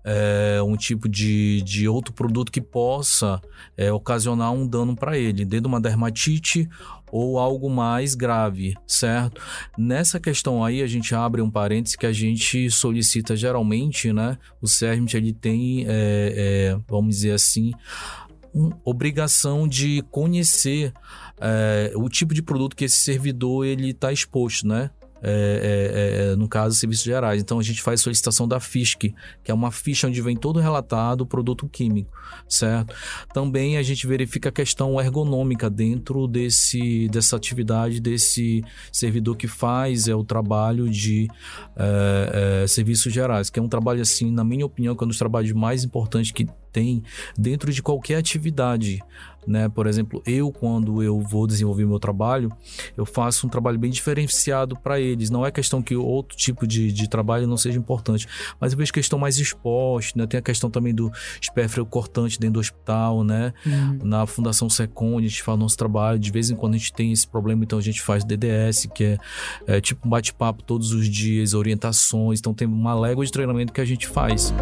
é, 0.04 0.60
um 0.62 0.76
tipo 0.76 1.08
de, 1.08 1.62
de 1.62 1.88
outro 1.88 2.12
produto 2.12 2.52
que 2.52 2.60
possa 2.60 3.40
é, 3.76 3.90
ocasionar 3.90 4.52
um 4.52 4.66
dano 4.66 4.94
para 4.94 5.16
ele, 5.18 5.44
dentro 5.44 5.62
de 5.62 5.68
uma 5.68 5.80
dermatite 5.80 6.68
ou 7.10 7.38
algo 7.38 7.68
mais 7.68 8.14
grave, 8.14 8.76
certo? 8.86 9.40
Nessa 9.76 10.20
questão 10.20 10.64
aí, 10.64 10.82
a 10.82 10.86
gente 10.86 11.14
abre 11.14 11.42
um 11.42 11.50
parênteses 11.50 11.96
que 11.96 12.06
a 12.06 12.12
gente 12.12 12.70
solicita 12.70 13.34
geralmente, 13.34 14.12
né? 14.12 14.38
O 14.60 14.68
CERMIT, 14.68 15.16
ele 15.16 15.32
tem, 15.32 15.86
é, 15.88 16.78
vamos 16.88 17.16
dizer 17.16 17.32
assim, 17.32 17.72
um, 18.54 18.70
obrigação 18.84 19.66
de 19.66 20.02
conhecer 20.10 20.92
é, 21.40 21.92
o 21.96 22.08
tipo 22.08 22.34
de 22.34 22.42
produto 22.42 22.76
que 22.76 22.84
esse 22.84 22.96
servidor 22.96 23.64
ele 23.64 23.90
está 23.90 24.12
exposto, 24.12 24.66
né? 24.66 24.90
É, 25.22 26.30
é, 26.30 26.32
é, 26.32 26.36
no 26.36 26.48
caso, 26.48 26.74
serviços 26.76 27.04
gerais. 27.04 27.42
Então 27.42 27.58
a 27.58 27.62
gente 27.62 27.82
faz 27.82 28.00
solicitação 28.00 28.48
da 28.48 28.58
FISC, 28.58 29.14
que 29.44 29.50
é 29.50 29.54
uma 29.54 29.70
ficha 29.70 30.06
onde 30.06 30.20
vem 30.22 30.36
todo 30.36 30.60
relatado 30.60 31.22
o 31.22 31.26
produto 31.26 31.68
químico, 31.68 32.10
certo? 32.48 32.94
Também 33.32 33.76
a 33.76 33.82
gente 33.82 34.06
verifica 34.06 34.48
a 34.48 34.52
questão 34.52 35.00
ergonômica 35.00 35.68
dentro 35.68 36.26
desse, 36.26 37.08
dessa 37.08 37.36
atividade, 37.36 38.00
desse 38.00 38.62
servidor 38.92 39.36
que 39.36 39.46
faz 39.46 40.08
é 40.08 40.14
o 40.14 40.24
trabalho 40.24 40.88
de 40.88 41.28
é, 41.76 42.62
é, 42.62 42.66
serviços 42.66 43.12
gerais, 43.12 43.50
que 43.50 43.58
é 43.58 43.62
um 43.62 43.68
trabalho, 43.68 44.00
assim, 44.00 44.30
na 44.30 44.44
minha 44.44 44.64
opinião, 44.64 44.94
que 44.94 45.02
é 45.02 45.06
um 45.06 45.08
dos 45.08 45.18
trabalhos 45.18 45.52
mais 45.52 45.84
importantes 45.84 46.30
que 46.30 46.46
tem 46.72 47.02
dentro 47.36 47.72
de 47.72 47.82
qualquer 47.82 48.16
atividade 48.16 49.00
né? 49.46 49.68
Por 49.68 49.86
exemplo, 49.86 50.22
eu 50.26 50.50
quando 50.52 51.02
eu 51.02 51.20
vou 51.20 51.46
desenvolver 51.46 51.84
meu 51.86 51.98
trabalho, 51.98 52.50
eu 52.96 53.04
faço 53.04 53.46
um 53.46 53.50
trabalho 53.50 53.78
bem 53.78 53.90
diferenciado 53.90 54.76
para 54.76 55.00
eles. 55.00 55.30
Não 55.30 55.44
é 55.44 55.50
questão 55.50 55.82
que 55.82 55.96
outro 55.96 56.36
tipo 56.36 56.66
de, 56.66 56.92
de 56.92 57.08
trabalho 57.08 57.46
não 57.46 57.56
seja 57.56 57.78
importante, 57.78 58.26
mas 58.60 58.72
eu 58.72 58.78
vejo 58.78 58.92
questão 58.92 59.18
mais 59.18 59.38
exposta, 59.38 60.18
né? 60.18 60.26
Tem 60.26 60.38
a 60.38 60.42
questão 60.42 60.70
também 60.70 60.94
do 60.94 61.10
espéfreo 61.40 61.84
cortante 61.86 62.38
dentro 62.38 62.54
do 62.54 62.60
hospital, 62.60 63.24
né? 63.24 63.52
Uhum. 63.64 63.98
Na 64.02 64.26
Fundação 64.26 64.68
Secom, 64.68 65.18
a 65.18 65.22
gente 65.22 65.42
faz 65.42 65.58
nosso 65.58 65.76
trabalho, 65.76 66.18
de 66.18 66.30
vez 66.30 66.50
em 66.50 66.56
quando 66.56 66.74
a 66.74 66.78
gente 66.78 66.92
tem 66.92 67.12
esse 67.12 67.26
problema, 67.26 67.64
então 67.64 67.78
a 67.78 67.82
gente 67.82 68.00
faz 68.00 68.24
DDS, 68.24 68.86
que 68.94 69.04
é, 69.04 69.18
é 69.66 69.80
tipo 69.80 70.06
um 70.06 70.10
bate-papo 70.10 70.62
todos 70.62 70.92
os 70.92 71.08
dias, 71.08 71.54
orientações, 71.54 72.38
então 72.38 72.54
tem 72.54 72.66
uma 72.66 72.94
légua 72.94 73.24
de 73.24 73.32
treinamento 73.32 73.72
que 73.72 73.80
a 73.80 73.84
gente 73.84 74.06
faz. 74.06 74.52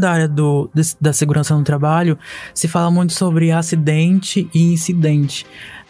Da 0.00 0.10
área 0.10 0.28
do, 0.28 0.70
da 1.00 1.12
segurança 1.12 1.54
no 1.54 1.62
trabalho, 1.62 2.18
se 2.54 2.66
fala 2.66 2.90
muito 2.90 3.12
sobre 3.12 3.52
acidente 3.52 4.48
e 4.52 4.72
incidente. 4.72 5.46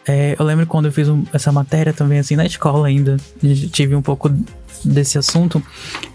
É, 0.06 0.34
eu 0.38 0.44
lembro 0.44 0.66
quando 0.66 0.86
eu 0.86 0.92
fiz 0.92 1.08
um, 1.08 1.24
essa 1.32 1.52
matéria 1.52 1.92
também, 1.92 2.18
assim, 2.18 2.36
na 2.36 2.44
escola 2.44 2.86
ainda, 2.86 3.16
tive 3.70 3.94
um 3.94 4.02
pouco 4.02 4.30
desse 4.84 5.18
assunto. 5.18 5.62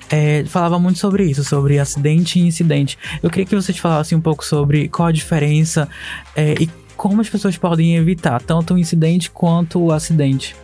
É, 0.10 0.44
falava 0.46 0.78
muito 0.78 1.00
sobre 1.00 1.24
isso, 1.24 1.44
sobre 1.44 1.80
acidente 1.80 2.40
e 2.40 2.44
incidente. 2.44 2.98
Eu 3.24 3.30
queria 3.30 3.46
que 3.46 3.56
vocês 3.56 3.78
falassem 3.78 4.18
um 4.18 4.22
pouco 4.22 4.46
sobre 4.46 4.88
qual 4.90 5.08
a 5.08 5.12
diferença 5.12 5.88
é, 6.36 6.54
e 6.60 6.70
como 6.96 7.22
as 7.22 7.30
pessoas 7.30 7.58
podem 7.58 7.96
evitar 7.96 8.42
tanto 8.42 8.74
o 8.74 8.78
incidente 8.78 9.30
quanto 9.32 9.80
o 9.80 9.92
acidente. 9.92 10.56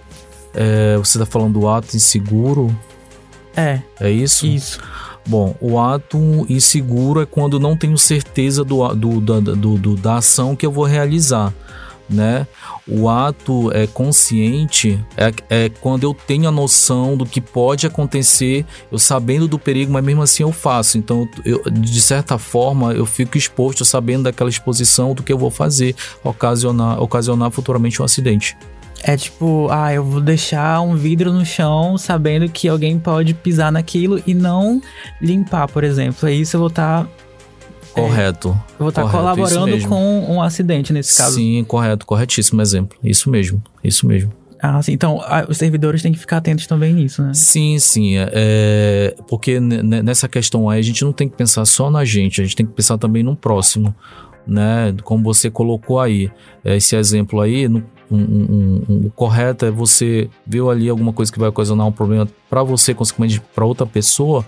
É, 0.54 0.98
você 0.98 1.18
está 1.18 1.26
falando 1.26 1.60
do 1.60 1.68
ato 1.68 1.96
inseguro? 1.96 2.76
É. 3.56 3.82
É 4.00 4.10
isso? 4.10 4.46
Isso. 4.46 4.80
Bom, 5.26 5.56
o 5.62 5.80
ato 5.80 6.18
inseguro 6.50 7.22
é 7.22 7.26
quando 7.26 7.60
não 7.60 7.78
tenho 7.78 7.98
certeza 7.98 8.64
do, 8.64 8.88
do, 8.96 9.22
da, 9.22 9.40
do, 9.40 9.78
do, 9.78 9.96
da 9.96 10.16
ação 10.16 10.56
que 10.56 10.66
eu 10.66 10.72
vou 10.72 10.84
realizar, 10.84 11.54
né? 12.10 12.48
O 12.88 13.08
ato 13.08 13.72
é 13.72 13.86
consciente 13.86 15.00
é, 15.16 15.32
é 15.50 15.70
quando 15.70 16.04
eu 16.04 16.14
tenho 16.14 16.48
a 16.48 16.52
noção 16.52 17.16
do 17.16 17.26
que 17.26 17.40
pode 17.40 17.86
acontecer, 17.86 18.66
eu 18.92 18.98
sabendo 18.98 19.48
do 19.48 19.60
perigo, 19.60 19.94
mas 19.94 20.04
mesmo 20.04 20.24
assim 20.24 20.42
eu 20.42 20.52
faço. 20.52 20.98
Então, 20.98 21.30
eu, 21.46 21.62
de 21.70 22.02
certa 22.02 22.40
forma, 22.40 22.94
eu 22.94 23.06
fico 23.06 23.38
exposto 23.38 23.86
sabendo 23.86 24.24
daquela 24.24 24.50
exposição 24.50 25.14
do 25.14 25.22
que 25.22 25.32
eu 25.32 25.38
vou 25.38 25.52
fazer, 25.52 25.96
ocasionar, 26.24 27.02
ocasionar 27.02 27.52
futuramente 27.52 28.02
um 28.02 28.06
acidente. 28.06 28.58
É 29.04 29.18
tipo, 29.18 29.68
ah, 29.72 29.94
eu 29.94 30.04
vou 30.04 30.22
deixar 30.22 30.80
um 30.82 30.96
vidro 30.96 31.34
no 31.34 31.44
chão 31.44 31.98
sabendo 31.98 32.48
que 32.48 32.68
alguém 32.68 33.00
pode 33.00 33.34
pisar 33.34 33.72
naquilo 33.72 34.22
e 34.28 34.34
não 34.34 34.82
limpar, 35.20 35.68
por 35.68 35.84
exemplo. 35.84 36.28
Aí 36.28 36.42
isso 36.42 36.56
eu 36.56 36.60
vou 36.60 36.70
estar. 36.70 37.06
Tá, 37.06 37.10
é, 37.96 38.02
correto. 38.02 38.50
É, 38.50 38.52
eu 38.52 38.80
vou 38.80 38.90
estar 38.90 39.04
tá 39.04 39.10
colaborando 39.10 39.88
com 39.88 40.26
um 40.30 40.42
acidente 40.42 40.94
nesse 40.94 41.18
caso. 41.18 41.36
Sim, 41.36 41.64
correto, 41.64 42.06
corretíssimo 42.06 42.62
exemplo. 42.62 42.98
Isso 43.04 43.30
mesmo, 43.30 43.62
isso 43.84 44.08
mesmo. 44.08 44.32
Ah, 44.62 44.80
sim. 44.84 44.92
Então, 44.92 45.20
os 45.50 45.58
servidores 45.58 46.04
têm 46.04 46.12
que 46.12 46.20
ficar 46.20 46.38
atentos 46.38 46.68
também 46.68 46.94
nisso, 46.94 47.24
né? 47.24 47.34
Sim, 47.34 47.80
sim. 47.80 48.18
É, 48.18 48.30
é 48.32 49.16
porque 49.28 49.60
nessa 49.60 50.28
questão 50.28 50.70
aí, 50.70 50.80
a 50.80 50.84
gente 50.84 51.04
não 51.04 51.12
tem 51.12 51.28
que 51.28 51.36
pensar 51.36 51.66
só 51.66 51.90
na 51.90 52.06
gente, 52.06 52.42
a 52.42 52.44
gente 52.44 52.56
tem 52.56 52.66
que 52.66 52.72
pensar 52.72 53.00
também 53.00 53.24
no 53.24 53.36
próximo, 53.36 53.96
né? 54.46 54.94
Como 55.04 55.24
você 55.24 55.50
colocou 55.50 56.00
aí, 56.00 56.30
esse 56.64 56.96
exemplo 56.96 57.42
aí, 57.42 57.68
no, 57.68 57.84
um, 58.12 58.18
um, 58.18 58.84
um, 58.90 59.06
o 59.08 59.12
correto 59.12 59.66
é 59.66 59.72
você 59.72 60.30
ver 60.46 60.62
ali 60.68 60.90
alguma 60.90 61.14
coisa 61.14 61.32
que 61.32 61.40
vai 61.40 61.50
ocasionar 61.50 61.88
um 61.88 61.92
problema 61.92 62.28
para 62.50 62.62
você, 62.62 62.94
consequentemente 62.94 63.42
para 63.56 63.66
outra 63.66 63.86
pessoa, 63.86 64.46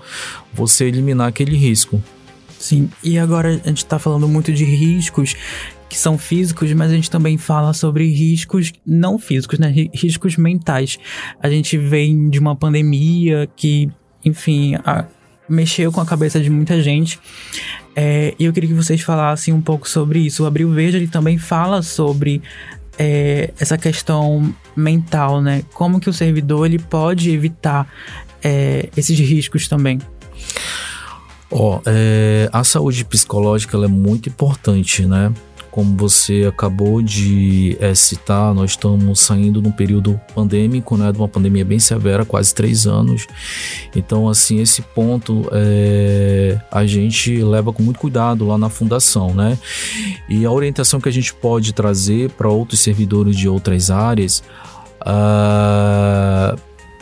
você 0.53 0.85
eliminar 0.85 1.27
aquele 1.27 1.55
risco. 1.55 2.01
Sim, 2.59 2.89
e 3.03 3.17
agora 3.17 3.49
a 3.49 3.67
gente 3.67 3.77
está 3.77 3.97
falando 3.99 4.27
muito 4.27 4.51
de 4.53 4.63
riscos 4.63 5.35
que 5.89 5.97
são 5.97 6.17
físicos, 6.17 6.71
mas 6.73 6.91
a 6.91 6.95
gente 6.95 7.09
também 7.09 7.37
fala 7.37 7.71
sobre 7.71 8.07
riscos 8.07 8.73
não 8.85 9.19
físicos, 9.19 9.59
né? 9.59 9.71
Riscos 9.93 10.37
mentais. 10.37 10.97
A 11.39 11.49
gente 11.49 11.77
vem 11.77 12.29
de 12.29 12.39
uma 12.39 12.55
pandemia 12.55 13.47
que, 13.55 13.91
enfim, 14.25 14.75
a, 14.83 15.05
mexeu 15.47 15.91
com 15.91 16.01
a 16.01 16.05
cabeça 16.05 16.39
de 16.39 16.49
muita 16.49 16.81
gente. 16.81 17.19
É, 17.95 18.33
e 18.39 18.45
eu 18.45 18.53
queria 18.53 18.69
que 18.69 18.75
vocês 18.75 19.01
falassem 19.01 19.53
um 19.53 19.61
pouco 19.61 19.87
sobre 19.87 20.19
isso. 20.19 20.43
O 20.43 20.45
Abril 20.47 20.71
Verde 20.71 20.97
ele 20.97 21.07
também 21.07 21.37
fala 21.37 21.81
sobre 21.81 22.41
é, 22.97 23.51
essa 23.59 23.77
questão 23.77 24.53
mental, 24.75 25.41
né? 25.41 25.63
Como 25.73 25.99
que 25.99 26.09
o 26.09 26.13
servidor 26.13 26.65
ele 26.65 26.79
pode 26.79 27.31
evitar 27.31 27.87
é, 28.43 28.89
esses 28.95 29.17
riscos 29.19 29.67
também? 29.67 29.99
Ó, 31.49 31.77
oh, 31.77 31.81
é, 31.85 32.49
a 32.51 32.63
saúde 32.63 33.05
psicológica 33.05 33.77
é 33.77 33.87
muito 33.87 34.29
importante, 34.29 35.05
né? 35.05 35.31
Como 35.73 35.97
você 35.97 36.45
acabou 36.47 37.01
de 37.01 37.75
é, 37.79 37.95
citar, 37.95 38.53
nós 38.53 38.71
estamos 38.71 39.21
saindo 39.21 39.59
de 39.59 39.67
um 39.67 39.71
período 39.71 40.21
pandêmico, 40.35 40.95
né, 40.95 41.11
de 41.11 41.17
uma 41.17 41.27
pandemia 41.27 41.65
bem 41.65 41.79
severa, 41.79 42.23
quase 42.23 42.53
três 42.53 42.85
anos. 42.85 43.25
Então, 43.95 44.29
assim, 44.29 44.61
esse 44.61 44.83
ponto 44.83 45.49
é, 45.51 46.59
a 46.71 46.85
gente 46.85 47.43
leva 47.43 47.73
com 47.73 47.81
muito 47.81 47.99
cuidado 47.99 48.45
lá 48.45 48.55
na 48.55 48.69
fundação, 48.69 49.33
né? 49.33 49.57
E 50.29 50.45
a 50.45 50.51
orientação 50.51 51.01
que 51.01 51.09
a 51.09 51.11
gente 51.11 51.33
pode 51.33 51.73
trazer 51.73 52.29
para 52.29 52.47
outros 52.47 52.79
servidores 52.79 53.35
de 53.35 53.49
outras 53.49 53.89
áreas, 53.89 54.43
uh, 55.01 56.55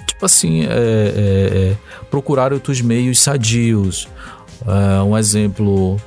tipo 0.07 0.25
assim, 0.25 0.61
é, 0.61 0.67
é, 0.67 0.71
é, 0.71 1.77
procurar 2.09 2.53
outros 2.53 2.79
meios 2.79 3.19
sadios. 3.19 4.07
Uh, 4.61 5.03
um 5.03 5.17
exemplo, 5.17 5.99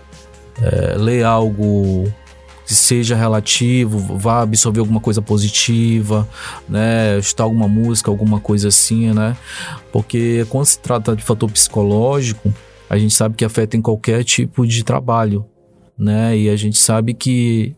é, 0.63 0.97
ler 0.97 1.25
algo 1.25 2.11
seja 2.73 3.17
relativo, 3.17 3.99
vá 4.17 4.43
absorver 4.43 4.81
alguma 4.81 5.01
coisa 5.01 5.21
positiva, 5.21 6.27
né? 6.69 7.19
Escutar 7.19 7.45
alguma 7.45 7.69
música, 7.69 8.11
alguma 8.11 8.41
coisa 8.41 8.69
assim, 8.69 9.13
né? 9.13 9.37
Porque 9.93 10.47
quando 10.49 10.65
se 10.65 10.79
trata 10.79 11.15
de 11.15 11.23
fator 11.23 11.51
psicológico, 11.51 12.55
a 12.89 12.97
gente 12.97 13.13
sabe 13.13 13.35
que 13.35 13.45
afeta 13.45 13.77
em 13.77 13.83
qualquer 13.83 14.25
tipo 14.25 14.67
de 14.67 14.85
trabalho, 14.85 15.45
né? 15.99 16.39
E 16.39 16.49
a 16.49 16.57
gente 16.57 16.79
sabe 16.79 17.13
que 17.13 17.75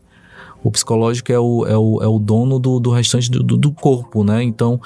o 0.63 0.71
psicológico 0.71 1.31
é 1.31 1.39
o, 1.39 1.65
é 1.65 1.77
o, 1.77 2.03
é 2.03 2.07
o 2.07 2.19
dono 2.19 2.59
do, 2.59 2.79
do 2.79 2.91
restante 2.91 3.29
do, 3.29 3.43
do 3.43 3.71
corpo, 3.71 4.23
né? 4.23 4.43
Então, 4.43 4.79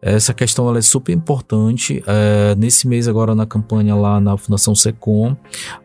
essa 0.00 0.32
questão 0.32 0.68
ela 0.68 0.78
é 0.78 0.82
super 0.82 1.12
importante. 1.12 2.02
É, 2.06 2.54
nesse 2.56 2.86
mês, 2.86 3.08
agora 3.08 3.34
na 3.34 3.46
campanha 3.46 3.94
lá 3.94 4.20
na 4.20 4.36
Fundação 4.36 4.74
Secom, 4.74 5.36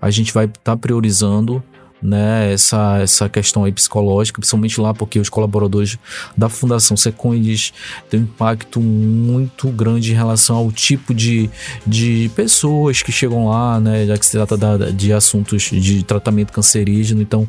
a 0.01 0.11
gente 0.11 0.33
vai 0.33 0.45
estar 0.45 0.59
tá 0.61 0.77
priorizando 0.77 1.63
né, 2.01 2.51
essa, 2.53 2.99
essa 2.99 3.29
questão 3.29 3.63
aí 3.63 3.71
psicológica, 3.71 4.39
principalmente 4.39 4.79
lá 4.81 4.93
porque 4.93 5.19
os 5.19 5.29
colaboradores 5.29 5.97
da 6.35 6.49
Fundação 6.49 6.97
Secom 6.97 7.33
eles 7.33 7.73
têm 8.09 8.21
um 8.21 8.23
impacto 8.23 8.79
muito 8.79 9.69
grande 9.69 10.11
em 10.11 10.15
relação 10.15 10.55
ao 10.55 10.71
tipo 10.71 11.13
de, 11.13 11.49
de 11.85 12.31
pessoas 12.35 13.01
que 13.01 13.11
chegam 13.11 13.47
lá, 13.47 13.79
né, 13.79 14.05
já 14.05 14.17
que 14.17 14.25
se 14.25 14.31
trata 14.31 14.57
da, 14.57 14.77
de 14.89 15.13
assuntos 15.13 15.63
de 15.63 16.03
tratamento 16.03 16.51
cancerígeno. 16.51 17.21
Então, 17.21 17.47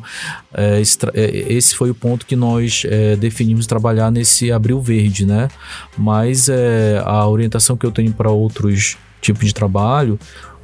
é, 0.53 0.79
esse, 0.79 0.97
é, 1.13 1.53
esse, 1.53 1.75
foi 1.75 1.89
o 1.89 1.95
ponto 1.95 2.25
que 2.25 2.35
nós 2.35 2.83
é, 2.85 3.15
definimos 3.15 3.65
trabalhar 3.65 4.11
nesse 4.11 4.51
Abril 4.51 4.79
Verde, 4.81 5.25
né? 5.25 5.47
Mas 5.97 6.49
é, 6.49 7.01
a 7.03 7.27
orientação 7.27 7.75
que 7.75 7.85
eu 7.85 7.91
tenho 7.91 8.13
para 8.13 8.29
outros 8.29 8.97
tipos 9.21 9.45
de 9.45 9.53
trabalho 9.53 10.19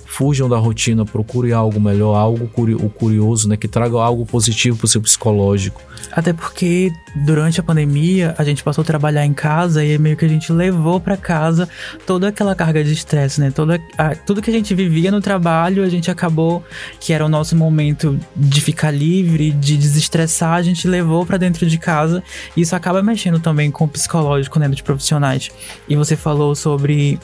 fujam 0.09 0.49
da 0.49 0.57
rotina, 0.57 1.05
procure 1.05 1.53
algo 1.53 1.79
melhor, 1.79 2.15
algo 2.15 2.49
o 2.83 2.89
curioso, 2.89 3.47
né, 3.47 3.55
que 3.55 3.67
traga 3.67 3.95
algo 3.97 4.25
positivo 4.25 4.75
para 4.75 4.85
o 4.85 4.87
seu 4.87 4.99
psicológico. 4.99 5.81
Até 6.11 6.33
porque 6.33 6.91
durante 7.25 7.59
a 7.59 7.63
pandemia 7.63 8.33
a 8.37 8.43
gente 8.43 8.63
passou 8.63 8.81
a 8.81 8.85
trabalhar 8.85 9.23
em 9.23 9.33
casa 9.33 9.85
e 9.85 9.97
meio 9.99 10.17
que 10.17 10.25
a 10.25 10.27
gente 10.27 10.51
levou 10.51 10.99
para 10.99 11.15
casa 11.15 11.69
toda 12.07 12.27
aquela 12.27 12.55
carga 12.55 12.83
de 12.83 12.91
estresse, 12.91 13.39
né? 13.39 13.51
Toda 13.51 13.79
a, 13.97 14.15
tudo 14.15 14.41
que 14.41 14.49
a 14.49 14.53
gente 14.53 14.73
vivia 14.73 15.11
no 15.11 15.21
trabalho, 15.21 15.83
a 15.83 15.89
gente 15.89 16.09
acabou 16.09 16.63
que 16.99 17.13
era 17.13 17.23
o 17.23 17.29
nosso 17.29 17.55
momento 17.55 18.19
de 18.35 18.61
ficar 18.61 18.91
livre, 18.91 19.51
de 19.51 19.77
desestressar, 19.77 20.55
a 20.55 20.63
gente 20.63 20.87
levou 20.87 21.23
para 21.23 21.37
dentro 21.37 21.67
de 21.67 21.77
casa. 21.77 22.23
E 22.57 22.61
isso 22.61 22.75
acaba 22.75 23.03
mexendo 23.03 23.39
também 23.39 23.69
com 23.69 23.85
o 23.85 23.87
psicológico, 23.87 24.57
né, 24.57 24.67
dos 24.67 24.81
profissionais. 24.81 25.49
E 25.87 25.95
você 25.95 26.15
falou 26.15 26.55
sobre 26.55 27.19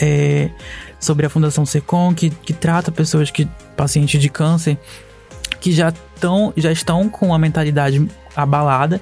é, 0.00 0.50
sobre 1.00 1.26
a 1.26 1.30
Fundação 1.30 1.66
Secom, 1.66 2.14
que, 2.14 2.30
que 2.30 2.52
trata 2.52 2.92
pessoas 2.92 3.30
que 3.30 3.48
pacientes 3.76 4.20
de 4.20 4.28
câncer 4.28 4.78
que 5.60 5.72
já, 5.72 5.92
tão, 6.18 6.52
já 6.56 6.72
estão 6.72 7.08
com 7.08 7.34
a 7.34 7.38
mentalidade 7.38 8.06
abalada. 8.34 9.00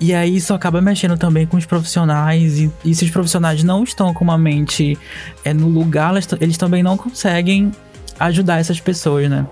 E 0.00 0.12
aí 0.12 0.36
isso 0.36 0.52
acaba 0.52 0.80
mexendo 0.80 1.16
também 1.16 1.46
com 1.46 1.56
os 1.56 1.64
profissionais. 1.64 2.58
E, 2.58 2.72
e 2.84 2.94
se 2.94 3.04
os 3.04 3.10
profissionais 3.10 3.62
não 3.62 3.84
estão 3.84 4.12
com 4.12 4.24
uma 4.24 4.36
mente 4.36 4.98
é, 5.44 5.54
no 5.54 5.68
lugar, 5.68 6.12
eles, 6.12 6.28
eles 6.40 6.58
também 6.58 6.82
não 6.82 6.96
conseguem 6.96 7.70
ajudar 8.18 8.58
essas 8.58 8.80
pessoas, 8.80 9.30
né? 9.30 9.46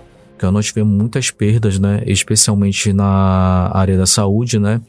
Nós 0.49 0.67
tivemos 0.67 0.91
muitas 0.93 1.29
perdas, 1.29 1.77
né? 1.77 2.01
Especialmente 2.05 2.93
na 2.93 3.69
área 3.73 3.97
da 3.97 4.05
saúde, 4.05 4.57
né? 4.57 4.81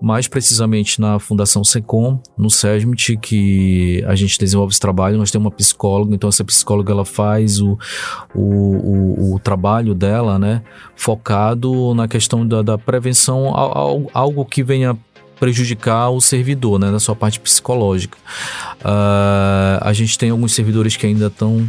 Mais 0.00 0.26
precisamente 0.26 1.00
na 1.00 1.18
Fundação 1.18 1.62
Secom, 1.62 2.20
no 2.36 2.50
SESMIT, 2.50 3.18
que 3.18 4.02
a 4.06 4.14
gente 4.14 4.38
desenvolve 4.38 4.72
esse 4.72 4.80
trabalho. 4.80 5.18
Nós 5.18 5.30
temos 5.30 5.44
uma 5.44 5.50
psicóloga, 5.50 6.14
então 6.14 6.28
essa 6.28 6.44
psicóloga 6.44 6.92
ela 6.92 7.04
faz 7.04 7.60
o, 7.60 7.78
o, 8.34 8.40
o, 8.40 9.34
o 9.34 9.38
trabalho 9.38 9.94
dela, 9.94 10.38
né? 10.38 10.62
Focado 10.96 11.94
na 11.94 12.08
questão 12.08 12.46
da, 12.46 12.62
da 12.62 12.78
prevenção, 12.78 13.52
algo 14.14 14.44
que 14.44 14.62
venha 14.62 14.96
prejudicar 15.38 16.10
o 16.10 16.20
servidor, 16.20 16.78
né, 16.78 16.90
na 16.90 16.98
sua 16.98 17.14
parte 17.14 17.38
psicológica. 17.38 18.16
Uh, 18.80 19.78
a 19.80 19.92
gente 19.92 20.18
tem 20.18 20.30
alguns 20.30 20.52
servidores 20.54 20.96
que 20.96 21.06
ainda 21.06 21.26
estão 21.26 21.68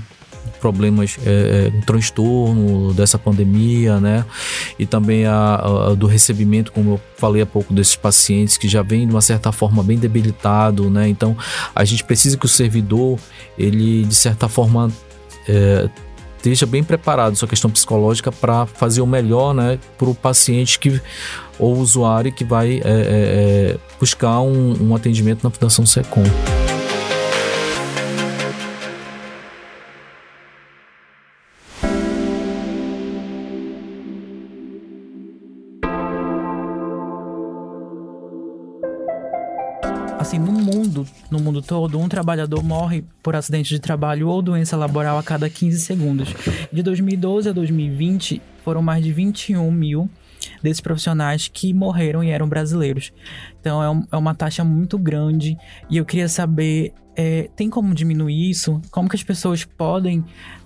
problemas, 0.58 1.18
é, 1.26 1.72
é, 1.74 1.78
um 1.78 1.82
transtorno 1.82 2.94
dessa 2.94 3.18
pandemia, 3.18 4.00
né? 4.00 4.26
E 4.78 4.86
também 4.86 5.26
a, 5.26 5.56
a, 5.56 5.96
do 5.96 6.08
recebimento, 6.08 6.72
como 6.72 6.94
eu 6.94 7.02
falei 7.16 7.42
há 7.42 7.46
pouco, 7.46 7.74
desses 7.74 7.96
pacientes 7.96 8.58
que 8.58 8.68
já 8.68 8.82
vem 8.82 9.08
de 9.08 9.14
uma 9.14 9.22
certa 9.22 9.52
forma 9.52 9.84
bem 9.84 9.98
debilitado, 9.98 10.90
né? 10.90 11.08
Então 11.08 11.36
a 11.76 11.84
gente 11.86 12.04
precisa 12.04 12.38
que 12.38 12.46
o 12.46 12.50
servidor, 12.50 13.20
ele 13.58 14.04
de 14.04 14.16
certa 14.16 14.48
forma 14.48 14.92
é, 15.48 15.90
esteja 16.38 16.66
bem 16.66 16.84
preparado 16.84 17.36
sua 17.36 17.48
questão 17.48 17.70
psicológica 17.70 18.32
para 18.32 18.66
fazer 18.66 19.02
o 19.02 19.08
melhor, 19.08 19.54
né, 19.54 19.80
para 19.98 20.10
o 20.10 20.16
paciente 20.16 20.80
que 20.80 21.02
ou 21.60 21.78
usuário 21.78 22.32
que 22.32 22.44
vai 22.44 22.76
é, 22.76 22.80
é, 22.80 22.84
é, 22.86 23.78
buscar 24.00 24.42
um, 24.42 24.90
um 24.90 24.96
atendimento 24.96 25.44
na 25.44 25.50
Fundação 25.50 25.86
Secom. 25.86 26.24
No 41.38 41.44
mundo 41.44 41.62
todo, 41.62 42.00
um 42.00 42.10
trabalhador 42.10 42.64
morre 42.64 43.04
por 43.22 43.36
acidente 43.36 43.70
de 43.70 43.80
trabalho 43.80 44.28
ou 44.28 44.42
doença 44.42 44.76
laboral 44.76 45.18
a 45.18 45.24
cada 45.24 45.50
15 45.50 45.80
segundos. 45.80 46.34
De 46.72 46.82
2012 46.82 47.50
a 47.50 47.52
2020, 47.52 48.42
foram 48.64 48.82
mais 48.82 49.04
de 49.04 49.14
21 49.14 49.72
mil 49.72 50.10
desses 50.64 50.82
profissionais 50.82 51.48
que 51.48 51.74
morreram 51.74 52.24
e 52.24 52.30
eram 52.30 52.50
brasileiros. 52.50 53.14
Então 53.62 53.84
é, 53.84 53.90
um, 53.90 54.04
é 54.12 54.18
uma 54.18 54.34
taxa 54.34 54.64
muito 54.64 54.98
grande 54.98 55.56
e 55.90 55.98
eu 55.98 56.06
queria 56.06 56.28
saber, 56.28 56.94
é, 57.16 57.50
tem 57.56 57.70
como 57.70 57.94
diminuir 57.94 58.50
isso? 58.50 58.82
Como 58.90 59.08
que 59.08 59.16
as 59.16 59.24
pessoas 59.24 59.64
podem 59.64 60.26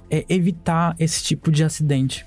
é, 0.10 0.26
evitar 0.30 0.96
esse 0.98 1.22
tipo 1.24 1.52
de 1.52 1.64
acidente? 1.64 2.26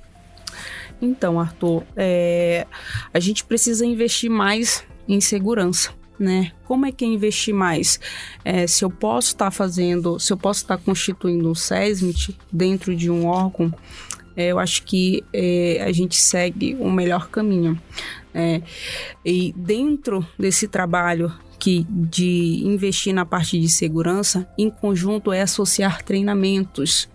Então, 1.00 1.40
Arthur, 1.40 1.82
é, 1.96 2.66
a 3.12 3.18
gente 3.18 3.44
precisa 3.44 3.84
investir 3.84 4.30
mais 4.30 4.84
em 5.08 5.20
segurança 5.20 5.92
né? 6.18 6.52
Como 6.64 6.86
é 6.86 6.92
que 6.92 7.04
é 7.04 7.08
investir 7.08 7.54
mais? 7.54 7.98
É, 8.44 8.66
se 8.66 8.84
eu 8.84 8.90
posso 8.90 9.28
estar 9.28 9.46
tá 9.46 9.50
fazendo, 9.50 10.18
se 10.18 10.32
eu 10.32 10.36
posso 10.36 10.62
estar 10.62 10.76
tá 10.76 10.82
constituindo 10.84 11.48
um 11.48 11.54
SESMIT 11.54 12.36
dentro 12.52 12.94
de 12.94 13.10
um 13.10 13.26
órgão, 13.26 13.72
é, 14.36 14.48
eu 14.48 14.58
acho 14.58 14.82
que 14.82 15.22
é, 15.32 15.82
a 15.86 15.92
gente 15.92 16.16
segue 16.16 16.76
o 16.78 16.90
melhor 16.90 17.28
caminho. 17.28 17.80
É, 18.32 18.60
e 19.24 19.54
dentro 19.56 20.26
desse 20.36 20.66
trabalho 20.66 21.32
que 21.58 21.86
de 21.88 22.60
investir 22.64 23.14
na 23.14 23.24
parte 23.24 23.58
de 23.58 23.68
segurança, 23.68 24.46
em 24.58 24.68
conjunto 24.68 25.32
é 25.32 25.40
associar 25.40 26.02
treinamentos 26.02 27.08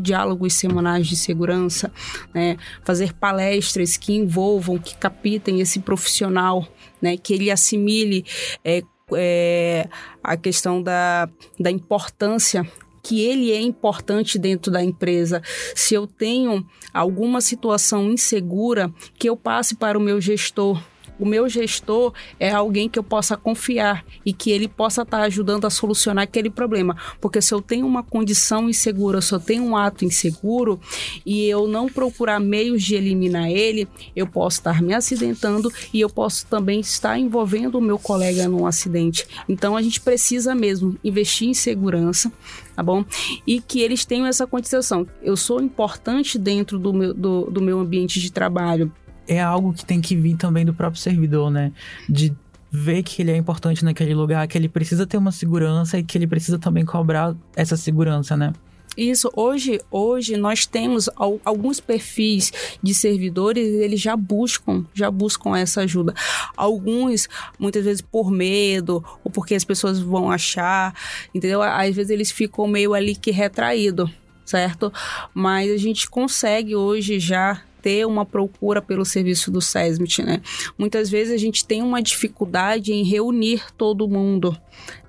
diálogos 0.00 0.54
semanais 0.54 1.06
de 1.06 1.16
segurança, 1.16 1.92
né? 2.32 2.56
fazer 2.84 3.12
palestras 3.12 3.96
que 3.96 4.14
envolvam, 4.14 4.78
que 4.78 4.96
capitem 4.96 5.60
esse 5.60 5.80
profissional 5.80 6.68
né? 7.02 7.16
Que 7.16 7.34
ele 7.34 7.50
assimile 7.50 8.24
é, 8.64 8.82
é, 9.14 9.88
a 10.22 10.36
questão 10.36 10.80
da, 10.80 11.28
da 11.58 11.70
importância 11.70 12.64
que 13.02 13.20
ele 13.20 13.50
é 13.50 13.60
importante 13.60 14.38
dentro 14.38 14.70
da 14.70 14.82
empresa. 14.82 15.42
Se 15.74 15.92
eu 15.92 16.06
tenho 16.06 16.64
alguma 16.94 17.40
situação 17.40 18.12
insegura, 18.12 18.94
que 19.18 19.28
eu 19.28 19.36
passe 19.36 19.74
para 19.74 19.98
o 19.98 20.00
meu 20.00 20.20
gestor, 20.20 20.80
o 21.22 21.26
meu 21.26 21.48
gestor 21.48 22.12
é 22.40 22.50
alguém 22.50 22.88
que 22.88 22.98
eu 22.98 23.02
possa 23.04 23.36
confiar 23.36 24.04
e 24.26 24.32
que 24.32 24.50
ele 24.50 24.66
possa 24.66 25.02
estar 25.02 25.18
tá 25.18 25.24
ajudando 25.24 25.64
a 25.64 25.70
solucionar 25.70 26.24
aquele 26.24 26.50
problema. 26.50 26.96
Porque 27.20 27.40
se 27.40 27.54
eu 27.54 27.62
tenho 27.62 27.86
uma 27.86 28.02
condição 28.02 28.68
insegura, 28.68 29.20
se 29.20 29.32
eu 29.32 29.38
tenho 29.38 29.62
um 29.62 29.76
ato 29.76 30.04
inseguro 30.04 30.80
e 31.24 31.46
eu 31.46 31.68
não 31.68 31.88
procurar 31.88 32.40
meios 32.40 32.82
de 32.82 32.96
eliminar 32.96 33.48
ele, 33.48 33.86
eu 34.16 34.26
posso 34.26 34.58
estar 34.58 34.82
me 34.82 34.92
acidentando 34.94 35.72
e 35.94 36.00
eu 36.00 36.10
posso 36.10 36.44
também 36.46 36.80
estar 36.80 37.16
envolvendo 37.16 37.78
o 37.78 37.80
meu 37.80 38.00
colega 38.00 38.48
num 38.48 38.66
acidente. 38.66 39.24
Então 39.48 39.76
a 39.76 39.82
gente 39.82 40.00
precisa 40.00 40.56
mesmo 40.56 40.98
investir 41.04 41.48
em 41.48 41.54
segurança, 41.54 42.32
tá 42.74 42.82
bom? 42.82 43.04
E 43.46 43.60
que 43.60 43.80
eles 43.80 44.04
tenham 44.04 44.26
essa 44.26 44.44
condição. 44.44 45.06
Eu 45.22 45.36
sou 45.36 45.62
importante 45.62 46.36
dentro 46.36 46.80
do 46.80 46.92
meu, 46.92 47.14
do, 47.14 47.44
do 47.48 47.62
meu 47.62 47.78
ambiente 47.78 48.18
de 48.18 48.32
trabalho 48.32 48.92
é 49.26 49.40
algo 49.40 49.72
que 49.72 49.84
tem 49.84 50.00
que 50.00 50.16
vir 50.16 50.36
também 50.36 50.64
do 50.64 50.74
próprio 50.74 51.00
servidor, 51.00 51.50
né? 51.50 51.72
De 52.08 52.34
ver 52.70 53.02
que 53.02 53.20
ele 53.20 53.30
é 53.30 53.36
importante 53.36 53.84
naquele 53.84 54.14
lugar, 54.14 54.46
que 54.48 54.56
ele 54.56 54.68
precisa 54.68 55.06
ter 55.06 55.18
uma 55.18 55.30
segurança 55.30 55.98
e 55.98 56.02
que 56.02 56.16
ele 56.16 56.26
precisa 56.26 56.58
também 56.58 56.84
cobrar 56.84 57.34
essa 57.54 57.76
segurança, 57.76 58.36
né? 58.36 58.52
Isso, 58.96 59.30
hoje, 59.34 59.80
hoje 59.90 60.36
nós 60.36 60.66
temos 60.66 61.08
alguns 61.16 61.80
perfis 61.80 62.52
de 62.82 62.94
servidores, 62.94 63.66
eles 63.66 64.00
já 64.00 64.14
buscam, 64.16 64.84
já 64.92 65.10
buscam 65.10 65.56
essa 65.56 65.80
ajuda. 65.82 66.14
Alguns, 66.54 67.26
muitas 67.58 67.84
vezes 67.84 68.02
por 68.02 68.30
medo, 68.30 69.02
ou 69.24 69.30
porque 69.30 69.54
as 69.54 69.64
pessoas 69.64 69.98
vão 69.98 70.30
achar, 70.30 70.94
entendeu? 71.34 71.62
Às 71.62 71.94
vezes 71.96 72.10
eles 72.10 72.30
ficam 72.30 72.66
meio 72.66 72.92
ali 72.92 73.14
que 73.14 73.30
retraído, 73.30 74.10
certo? 74.44 74.92
Mas 75.32 75.70
a 75.70 75.78
gente 75.78 76.08
consegue 76.08 76.76
hoje 76.76 77.18
já 77.18 77.62
ter 77.82 78.06
uma 78.06 78.24
procura 78.24 78.80
pelo 78.80 79.04
serviço 79.04 79.50
do 79.50 79.60
SESMIT, 79.60 80.22
né? 80.22 80.40
Muitas 80.78 81.10
vezes 81.10 81.34
a 81.34 81.36
gente 81.36 81.66
tem 81.66 81.82
uma 81.82 82.00
dificuldade 82.00 82.92
em 82.92 83.02
reunir 83.02 83.62
todo 83.76 84.08
mundo, 84.08 84.56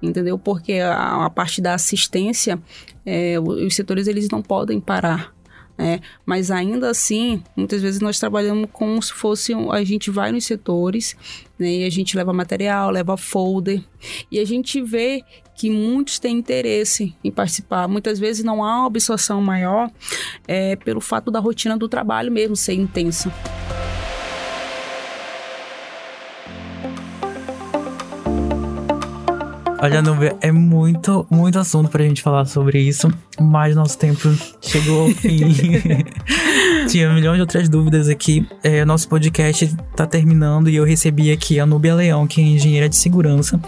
entendeu? 0.01 0.37
Porque 0.37 0.73
a, 0.73 1.25
a 1.25 1.29
parte 1.29 1.61
da 1.61 1.75
assistência, 1.75 2.59
é, 3.05 3.39
os 3.39 3.75
setores 3.75 4.07
eles 4.07 4.27
não 4.29 4.41
podem 4.41 4.81
parar. 4.81 5.32
É, 5.77 5.99
mas 6.23 6.51
ainda 6.51 6.89
assim, 6.89 7.41
muitas 7.55 7.81
vezes 7.81 7.99
nós 7.99 8.19
trabalhamos 8.19 8.69
como 8.71 9.01
se 9.01 9.11
fosse 9.11 9.55
um, 9.55 9.71
a 9.71 9.83
gente 9.83 10.11
vai 10.11 10.31
nos 10.31 10.45
setores, 10.45 11.17
né, 11.57 11.67
e 11.67 11.83
a 11.83 11.89
gente 11.89 12.15
leva 12.15 12.31
material, 12.31 12.91
leva 12.91 13.17
folder, 13.17 13.83
e 14.31 14.39
a 14.39 14.45
gente 14.45 14.79
vê 14.81 15.23
que 15.55 15.69
muitos 15.69 16.19
têm 16.19 16.37
interesse 16.37 17.15
em 17.23 17.31
participar. 17.31 17.87
Muitas 17.87 18.19
vezes 18.19 18.43
não 18.43 18.63
há 18.63 18.77
uma 18.77 18.87
absorção 18.87 19.41
maior 19.41 19.89
é, 20.47 20.75
pelo 20.75 21.01
fato 21.01 21.31
da 21.31 21.39
rotina 21.39 21.77
do 21.77 21.87
trabalho 21.87 22.31
mesmo 22.31 22.55
ser 22.55 22.73
intensa. 22.73 23.31
Olha, 29.83 30.01
Nubia, 30.01 30.33
é 30.39 30.49
muito, 30.49 31.27
muito 31.29 31.59
assunto 31.59 31.89
pra 31.89 32.01
gente 32.05 32.21
falar 32.21 32.45
sobre 32.45 32.79
isso, 32.79 33.11
mas 33.37 33.75
nosso 33.75 33.97
tempo 33.97 34.33
chegou 34.61 35.01
ao 35.01 35.09
fim. 35.09 35.51
Tinha 36.87 37.11
milhões 37.13 37.35
de 37.35 37.41
outras 37.41 37.69
dúvidas 37.69 38.09
aqui. 38.09 38.45
É, 38.61 38.83
nosso 38.85 39.07
podcast 39.07 39.75
tá 39.95 40.05
terminando 40.05 40.69
e 40.69 40.75
eu 40.75 40.83
recebi 40.83 41.31
aqui 41.31 41.59
a 41.59 41.65
Núbia 41.65 41.95
Leão, 41.95 42.27
que 42.27 42.41
é 42.41 42.43
engenheira 42.43 42.89
de 42.89 42.95
segurança, 42.95 43.59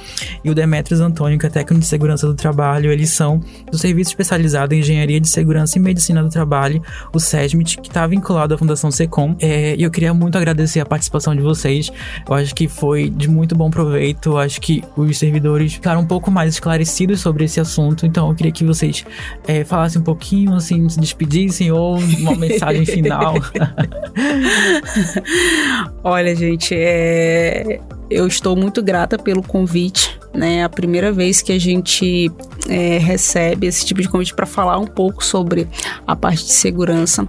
e 0.43 0.49
o 0.49 0.55
Demetrios 0.55 0.99
Antônio, 0.99 1.39
que 1.39 1.45
é 1.45 1.49
técnico 1.49 1.81
de 1.81 1.87
segurança 1.87 2.27
do 2.27 2.33
trabalho. 2.33 2.91
Eles 2.91 3.09
são 3.09 3.41
do 3.71 3.77
Serviço 3.77 4.11
Especializado 4.11 4.73
em 4.73 4.79
Engenharia 4.79 5.19
de 5.19 5.27
Segurança 5.27 5.77
e 5.77 5.81
Medicina 5.81 6.21
do 6.21 6.29
Trabalho, 6.29 6.81
o 7.13 7.19
SESMIT, 7.19 7.81
que 7.81 7.87
está 7.87 8.05
vinculado 8.05 8.53
à 8.53 8.57
Fundação 8.57 8.91
Secom. 8.91 9.35
É, 9.39 9.75
e 9.75 9.83
eu 9.83 9.91
queria 9.91 10.13
muito 10.13 10.37
agradecer 10.37 10.79
a 10.79 10.85
participação 10.85 11.35
de 11.35 11.41
vocês. 11.41 11.91
Eu 12.27 12.35
acho 12.35 12.53
que 12.53 12.67
foi 12.67 13.09
de 13.09 13.29
muito 13.29 13.55
bom 13.55 13.69
proveito. 13.69 14.31
Eu 14.31 14.37
acho 14.37 14.59
que 14.59 14.83
os 14.95 15.17
servidores 15.17 15.73
ficaram 15.73 16.01
um 16.01 16.05
pouco 16.05 16.29
mais 16.29 16.53
esclarecidos 16.53 17.21
sobre 17.21 17.45
esse 17.45 17.59
assunto. 17.59 18.05
Então 18.05 18.29
eu 18.29 18.35
queria 18.35 18.51
que 18.51 18.63
vocês 18.63 19.05
é, 19.47 19.63
falassem 19.63 20.01
um 20.01 20.03
pouquinho, 20.03 20.53
assim, 20.53 20.87
se 20.89 20.99
despedissem 20.99 21.71
ou 21.71 21.97
uma 21.97 22.35
mensagem 22.37 22.85
final. 22.85 23.04
Olha, 26.03 26.35
gente, 26.35 26.75
é... 26.75 27.79
eu 28.09 28.27
estou 28.27 28.55
muito 28.55 28.83
grata 28.83 29.17
pelo 29.17 29.43
convite. 29.43 30.19
Né, 30.33 30.65
a 30.65 30.69
primeira 30.69 31.13
vez 31.13 31.41
que 31.41 31.53
a 31.53 31.57
gente 31.57 32.29
é, 32.67 32.97
recebe 32.97 33.67
esse 33.67 33.85
tipo 33.85 34.01
de 34.01 34.09
convite 34.09 34.33
para 34.33 34.45
falar 34.45 34.77
um 34.77 34.85
pouco 34.85 35.23
sobre 35.23 35.65
a 36.05 36.13
parte 36.13 36.43
de 36.43 36.51
segurança. 36.51 37.25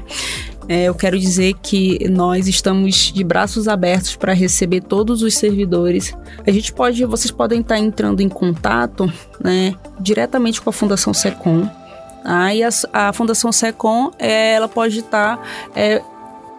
É, 0.68 0.84
eu 0.84 0.94
quero 0.94 1.18
dizer 1.18 1.54
que 1.62 2.08
nós 2.08 2.48
estamos 2.48 3.12
de 3.12 3.22
braços 3.22 3.68
abertos 3.68 4.16
para 4.16 4.32
receber 4.32 4.82
todos 4.82 5.22
os 5.22 5.34
servidores. 5.34 6.12
A 6.44 6.50
gente 6.50 6.72
pode, 6.72 7.04
vocês 7.04 7.30
podem 7.30 7.60
estar 7.60 7.78
entrando 7.78 8.20
em 8.20 8.28
contato, 8.28 9.10
né, 9.42 9.74
diretamente 10.00 10.60
com 10.60 10.70
a 10.70 10.72
Fundação 10.72 11.14
Secom. 11.14 11.68
Aí 12.28 12.64
a, 12.64 12.68
a 12.92 13.12
Fundação 13.12 13.52
Secom, 13.52 14.10
é, 14.18 14.54
ela 14.54 14.66
pode 14.66 14.98
estar 14.98 15.40
é, 15.76 16.02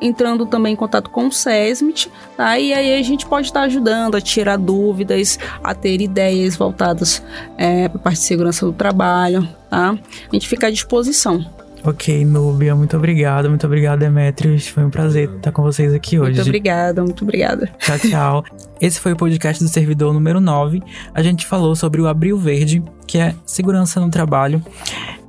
entrando 0.01 0.45
também 0.45 0.71
em 0.71 0.75
contato 0.77 1.09
com 1.09 1.27
o 1.27 1.31
SESMIT, 1.31 2.09
tá? 2.37 2.57
E 2.57 2.73
aí 2.73 2.97
a 2.97 3.03
gente 3.03 3.25
pode 3.25 3.47
estar 3.47 3.63
ajudando 3.63 4.15
a 4.15 4.21
tirar 4.21 4.57
dúvidas, 4.57 5.37
a 5.61 5.75
ter 5.75 5.99
ideias 5.99 6.55
voltadas 6.55 7.21
é, 7.57 7.89
para 7.89 7.97
a 7.97 8.01
parte 8.01 8.19
de 8.19 8.25
segurança 8.25 8.65
do 8.65 8.71
trabalho, 8.71 9.45
tá? 9.69 9.89
A 9.91 10.35
gente 10.35 10.47
fica 10.47 10.67
à 10.67 10.71
disposição. 10.71 11.45
Ok, 11.83 12.25
Núbia, 12.25 12.75
muito 12.75 12.97
obrigado, 12.97 13.49
muito 13.49 13.65
obrigado, 13.65 13.99
Demetrios. 13.99 14.67
Foi 14.67 14.83
um 14.83 14.89
prazer 14.89 15.29
estar 15.29 15.51
com 15.51 15.61
vocês 15.61 15.93
aqui 15.93 16.17
hoje. 16.17 16.35
Muito 16.35 16.47
obrigada, 16.47 17.03
muito 17.03 17.23
obrigada. 17.23 17.69
Tchau, 17.79 17.99
tchau. 17.99 18.45
Esse 18.81 18.99
foi 18.99 19.13
o 19.13 19.15
podcast 19.15 19.63
do 19.63 19.69
servidor 19.69 20.13
número 20.13 20.39
9. 20.39 20.81
A 21.13 21.21
gente 21.21 21.45
falou 21.45 21.75
sobre 21.75 22.01
o 22.01 22.07
Abril 22.07 22.37
Verde, 22.37 22.83
que 23.05 23.17
é 23.17 23.33
segurança 23.45 23.99
no 23.99 24.09
trabalho. 24.09 24.61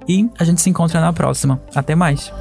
E 0.09 0.29
a 0.39 0.45
gente 0.45 0.61
se 0.61 0.71
encontra 0.71 1.01
na 1.01 1.13
próxima. 1.13 1.61
Até 1.75 1.95
mais. 1.95 2.33